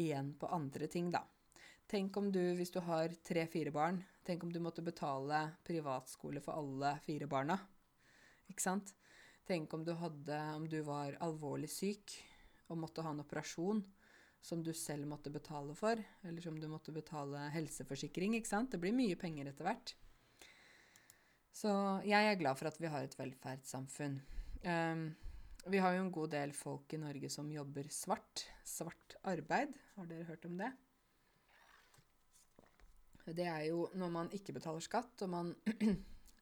[0.00, 1.22] igjen på andre ting, da.
[1.90, 6.60] Tenk om du, hvis du har tre-fire barn, tenk om du måtte betale privatskole for
[6.60, 7.56] alle fire barna.
[8.50, 8.92] Ikke sant?
[9.48, 12.14] Tenk om du hadde, om du var alvorlig syk,
[12.70, 13.82] og måtte ha en operasjon
[14.40, 18.70] som du selv måtte betale for, eller som du måtte betale helseforsikring, ikke sant.
[18.72, 19.94] Det blir mye penger etter hvert.
[21.52, 21.72] Så
[22.08, 24.20] jeg er glad for at vi har et velferdssamfunn.
[24.64, 25.10] Um,
[25.68, 28.46] vi har jo en god del folk i Norge som jobber svart.
[28.64, 29.74] Svart arbeid.
[29.98, 30.70] Har dere hørt om det?
[33.30, 35.52] Det er jo når man ikke betaler skatt, og man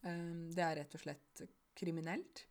[0.04, 1.42] um, Det er rett og slett
[1.78, 2.44] kriminelt.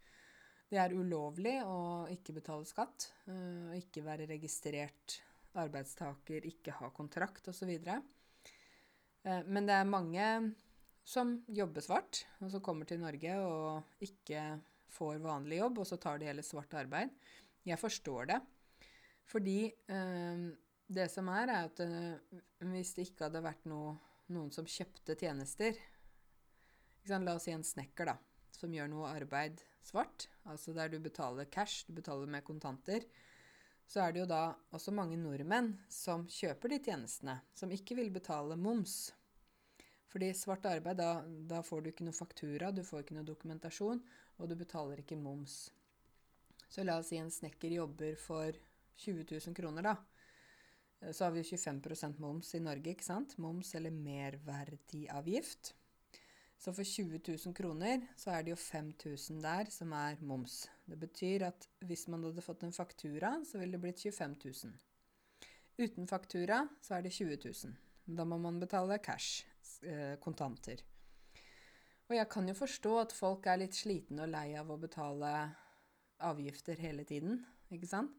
[0.68, 5.22] Det er ulovlig å ikke betale skatt, uh, ikke være registrert
[5.57, 7.72] arbeidstaker, ikke ha kontrakt osv.
[7.88, 10.28] Eh, men det er mange
[11.07, 14.43] som jobber svart, og som kommer til Norge og ikke
[14.91, 17.11] får vanlig jobb, og så tar de heller svart arbeid.
[17.68, 18.39] Jeg forstår det.
[19.28, 19.59] Fordi
[19.91, 20.43] øh,
[20.88, 22.39] det som er, er at øh,
[22.72, 23.97] hvis det ikke hadde vært noe,
[24.32, 25.76] noen som kjøpte tjenester
[27.07, 28.18] La oss si en snekker, da,
[28.51, 33.05] som gjør noe arbeid svart, altså der du betaler cash, du betaler med kontanter,
[33.88, 34.41] så er det jo da
[34.75, 39.13] også mange nordmenn som kjøper de tjenestene, som ikke vil betale moms.
[40.11, 44.03] Fordi svart arbeid, da, da får du ikke noe faktura, du får ikke noe dokumentasjon,
[44.38, 45.69] og du betaler ikke moms.
[46.67, 48.55] Så la oss si en snekker jobber for
[49.03, 51.11] 20 000 kroner, da.
[51.13, 53.38] Så har vi 25% moms i Norge, ikke sant?
[53.39, 55.75] Moms eller merverdiavgift.
[56.57, 60.65] Så for 20 000 kroner så er det jo 5000 der som er moms.
[60.89, 64.73] Det betyr at hvis man hadde fått en faktura, så ville det blitt 25 000.
[65.77, 67.75] Uten faktura så er det 20 000.
[68.17, 69.45] Da må man betale cash,
[69.83, 70.81] eh, kontanter.
[72.07, 75.31] Og jeg kan jo forstå at folk er litt slitne og lei av å betale
[76.23, 78.15] avgifter hele tiden, ikke sant?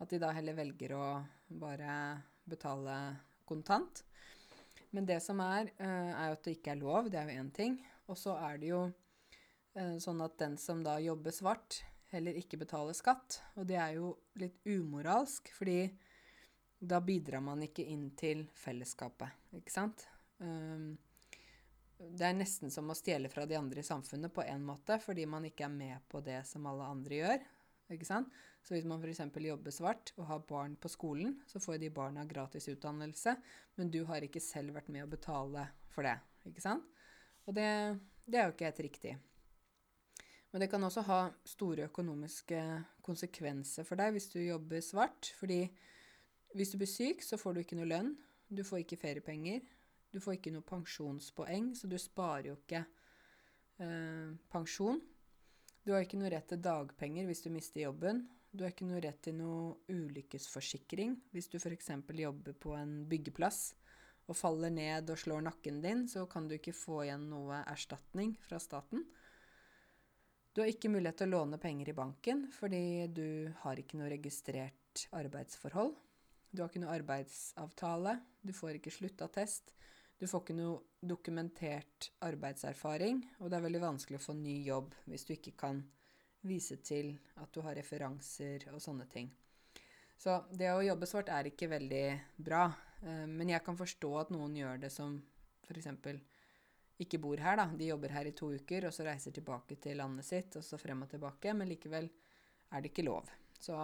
[0.00, 1.06] At de da heller velger å
[1.60, 2.96] bare betale
[3.44, 4.04] kontant.
[4.94, 7.10] Men det som er, uh, er jo at det ikke er lov.
[7.10, 7.80] Det er jo én ting.
[8.06, 11.80] Og så er det jo uh, sånn at den som da jobber svart,
[12.14, 13.40] heller ikke betaler skatt.
[13.58, 15.88] Og det er jo litt umoralsk, fordi
[16.84, 20.04] da bidrar man ikke inn til fellesskapet, ikke sant?
[20.38, 20.94] Um,
[21.98, 25.24] det er nesten som å stjele fra de andre i samfunnet på en måte, fordi
[25.30, 27.46] man ikke er med på det som alle andre gjør.
[27.94, 28.34] Ikke sant?
[28.64, 29.20] Så hvis man f.eks.
[29.44, 33.36] jobber svart og har barn på skolen, så får de barna gratis utdannelse,
[33.76, 36.16] men du har ikke selv vært med å betale for det.
[36.48, 36.86] Ikke sant?
[37.44, 37.68] Og det,
[38.24, 39.14] det er jo ikke helt riktig.
[40.54, 42.60] Men det kan også ha store økonomiske
[43.04, 45.32] konsekvenser for deg hvis du jobber svart.
[45.36, 45.64] Fordi
[46.54, 48.12] hvis du blir syk, så får du ikke noe lønn.
[48.48, 49.64] Du får ikke feriepenger.
[50.14, 52.84] Du får ikke noe pensjonspoeng, så du sparer jo ikke
[53.82, 55.02] eh, pensjon.
[55.82, 58.22] Du har ikke noe rett til dagpenger hvis du mister jobben.
[58.54, 61.90] Du har ikke noe rett til noe ulykkesforsikring hvis du f.eks.
[62.14, 63.72] jobber på en byggeplass
[64.30, 68.36] og faller ned og slår nakken din, så kan du ikke få igjen noe erstatning
[68.46, 69.02] fra staten.
[70.54, 74.12] Du har ikke mulighet til å låne penger i banken fordi du har ikke noe
[74.12, 75.90] registrert arbeidsforhold.
[76.54, 79.74] Du har ikke noe arbeidsavtale, du får ikke sluttattest.
[80.14, 84.94] Du får ikke noe dokumentert arbeidserfaring, og det er veldig vanskelig å få ny jobb
[85.10, 85.82] hvis du ikke kan
[86.44, 89.30] vise til at du har referanser og sånne ting.
[90.20, 92.04] Så det å jobbe svart er ikke veldig
[92.36, 92.68] bra,
[93.02, 95.16] eh, men jeg kan forstå at noen gjør det som
[95.64, 95.88] f.eks.
[97.02, 97.66] ikke bor her, da.
[97.74, 100.78] De jobber her i to uker, og så reiser tilbake til landet sitt, og så
[100.80, 102.08] frem og tilbake, men likevel
[102.70, 103.30] er det ikke lov.
[103.58, 103.76] Så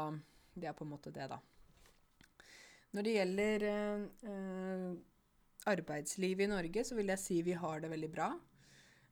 [0.54, 1.40] det er på en måte det, da.
[2.90, 4.94] Når det gjelder øh,
[5.70, 8.30] arbeidslivet i Norge, så vil jeg si vi har det veldig bra.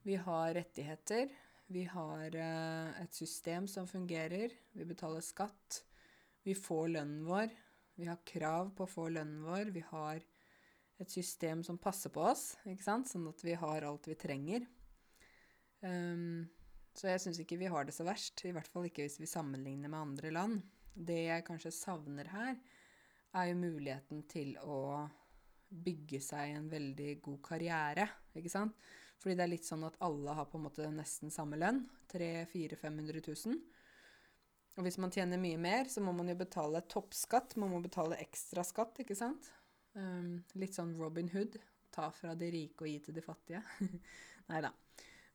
[0.02, 1.30] Vi har rettigheter.
[1.68, 4.54] Vi har uh, et system som fungerer.
[4.72, 5.82] Vi betaler skatt.
[6.44, 7.52] Vi får lønnen vår.
[7.98, 9.72] Vi har krav på å få lønnen vår.
[9.74, 10.22] Vi har
[10.98, 13.10] et system som passer på oss, ikke sant?
[13.10, 14.64] sånn at vi har alt vi trenger.
[15.84, 16.48] Um,
[16.98, 18.42] så jeg syns ikke vi har det så verst.
[18.48, 20.62] I hvert fall ikke hvis vi sammenligner med andre land.
[20.94, 22.56] Det jeg kanskje savner her,
[23.36, 25.04] er jo muligheten til å
[25.68, 28.74] bygge seg en veldig god karriere, ikke sant.
[29.18, 31.82] Fordi det er litt sånn at alle har på en måte nesten samme lønn.
[32.12, 33.58] 300 500 000.
[34.78, 37.56] Og hvis man tjener mye mer, så må man jo betale toppskatt.
[37.58, 39.50] Man må betale ekstra skatt, ikke sant.
[39.98, 41.58] Um, litt sånn Robin Hood.
[41.94, 43.64] Ta fra de rike og gi til de fattige.
[44.52, 44.70] Nei da.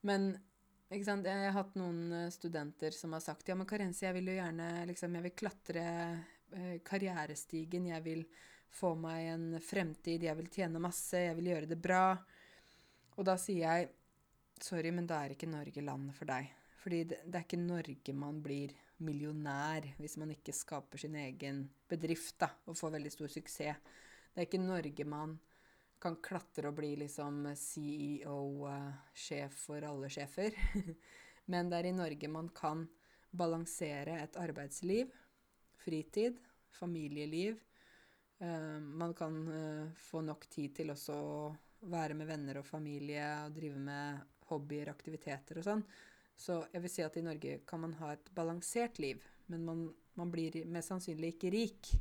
[0.08, 0.32] Men
[0.94, 1.28] ikke sant?
[1.28, 4.36] jeg har hatt noen eh, studenter som har sagt ja, men Karense, jeg vil jo
[4.36, 5.86] gjerne liksom, jeg vil klatre
[6.54, 7.88] eh, karrierestigen.
[7.90, 8.24] Jeg vil
[8.74, 12.06] få meg en fremtid, jeg vil tjene masse, jeg vil gjøre det bra.
[13.18, 13.90] Og da sier jeg
[14.64, 16.50] sorry, men da er ikke Norge landet for deg.
[16.84, 21.64] Fordi det, det, er ikke Norge man blir millionær hvis man ikke skaper sin egen
[21.90, 24.00] bedrift da, og får veldig stor suksess.
[24.34, 25.38] Det er ikke Norge man
[26.04, 30.56] kan klatre og bli liksom CEO, uh, sjef for alle sjefer.
[31.52, 32.84] Men det er i Norge man kan
[33.32, 35.14] balansere et arbeidsliv,
[35.84, 36.42] fritid,
[36.80, 37.62] familieliv,
[38.44, 41.36] Uh, man kan uh, få nok tid til også å
[41.92, 45.86] være med venner og familie og drive med hobbyer, aktiviteter og sånn.
[46.40, 49.22] Så jeg vil si at i Norge kan man ha et balansert liv,
[49.52, 49.86] men man,
[50.20, 51.92] man blir mest sannsynlig ikke rik.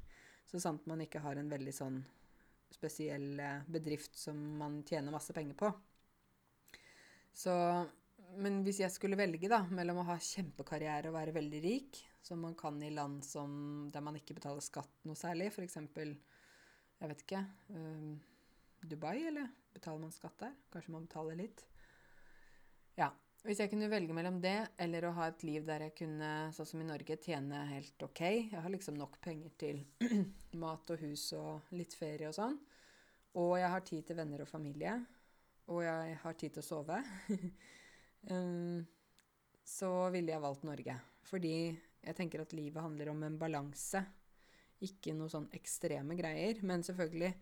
[0.48, 2.00] Så sant man ikke har en veldig sånn
[2.72, 5.72] spesiell uh, bedrift som man tjener masse penger på.
[7.32, 7.52] Så
[8.32, 12.40] Men hvis jeg skulle velge da, mellom å ha kjempekarriere og være veldig rik, som
[12.40, 15.76] man kan i land som, der man ikke betaler skatt noe særlig, f.eks.
[15.76, 17.42] Jeg vet ikke.
[17.74, 18.14] Um,
[18.88, 20.56] Dubai, eller betaler man skatt der?
[20.72, 21.64] Kanskje man betaler litt?
[22.98, 23.12] Ja.
[23.42, 26.68] Hvis jeg kunne velge mellom det eller å ha et liv der jeg kunne, sånn
[26.68, 29.80] som i Norge, tjene helt ok Jeg har liksom nok penger til
[30.62, 32.54] mat og hus og litt ferie og sånn.
[33.42, 34.94] Og jeg har tid til venner og familie.
[35.72, 36.98] Og jeg har tid til å sove.
[38.30, 38.82] um,
[39.66, 40.96] så ville jeg valgt Norge.
[41.26, 44.04] Fordi jeg tenker at livet handler om en balanse,
[44.82, 46.62] ikke noe sånn ekstreme greier.
[46.66, 47.32] Men selvfølgelig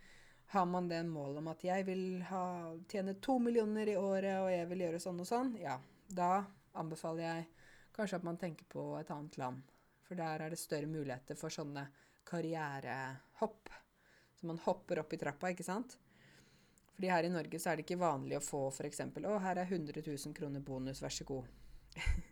[0.50, 2.44] har man det målet om at jeg vil ha,
[2.90, 5.76] tjene to millioner i året, og jeg vil gjøre sånn og sånn, ja,
[6.10, 6.40] da
[6.80, 7.44] anbefaler jeg
[7.94, 9.68] kanskje at man tenker på et annet land.
[10.06, 11.84] For der er det større muligheter for sånne
[12.26, 13.70] karrierehopp.
[14.40, 15.94] Så man hopper opp i trappa, ikke sant?
[16.96, 19.70] Fordi her i Norge så er det ikke vanlig å få f.eks.: 'Å, her er
[19.70, 21.46] 100 000 kroner bonus, vær så god'.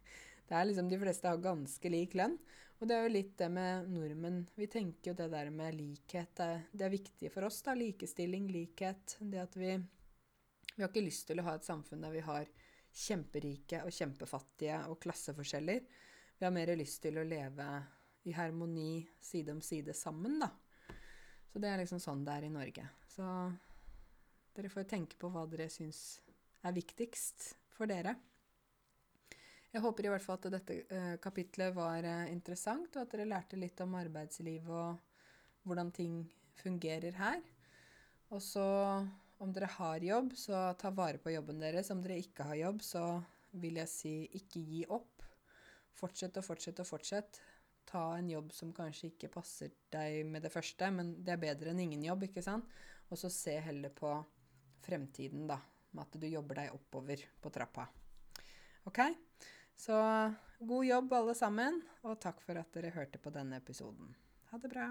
[0.48, 2.38] det er liksom De fleste har ganske lik lønn.
[2.78, 4.42] Og det er jo litt det med nordmenn.
[4.54, 6.30] Vi tenker jo det der med likhet.
[6.38, 7.60] Det, det er viktig for oss.
[7.66, 9.16] da, Likestilling, likhet.
[9.20, 9.76] Det at vi
[10.76, 12.46] Vi har ikke lyst til å ha et samfunn der vi har
[12.94, 15.82] kjemperike og kjempefattige og klasseforskjeller.
[16.38, 17.66] Vi har mer lyst til å leve
[18.30, 20.52] i harmoni side om side sammen, da.
[21.50, 22.86] Så det er liksom sånn det er i Norge.
[23.10, 23.26] Så
[24.54, 26.20] dere får tenke på hva dere syns
[26.62, 28.14] er viktigst for dere.
[29.68, 33.28] Jeg håper i hvert fall at dette eh, kapitlet var eh, interessant, og at dere
[33.28, 36.22] lærte litt om arbeidslivet og hvordan ting
[36.56, 37.42] fungerer her.
[38.32, 38.64] Og så
[39.38, 41.92] om dere har jobb, så ta vare på jobben deres.
[41.92, 43.04] Om dere ikke har jobb, så
[43.60, 45.22] vil jeg si ikke gi opp.
[45.98, 47.40] Fortsett og fortsett og fortsett.
[47.88, 51.72] Ta en jobb som kanskje ikke passer deg med det første, men det er bedre
[51.72, 52.66] enn ingen jobb, ikke sant?
[53.08, 54.10] Og så se heller på
[54.84, 55.60] fremtiden, da.
[55.92, 57.86] Med at du jobber deg oppover på trappa.
[58.90, 59.00] OK?
[59.78, 59.94] Så
[60.58, 64.10] god jobb, alle sammen, og takk for at dere hørte på denne episoden.
[64.50, 64.88] Ha det bra.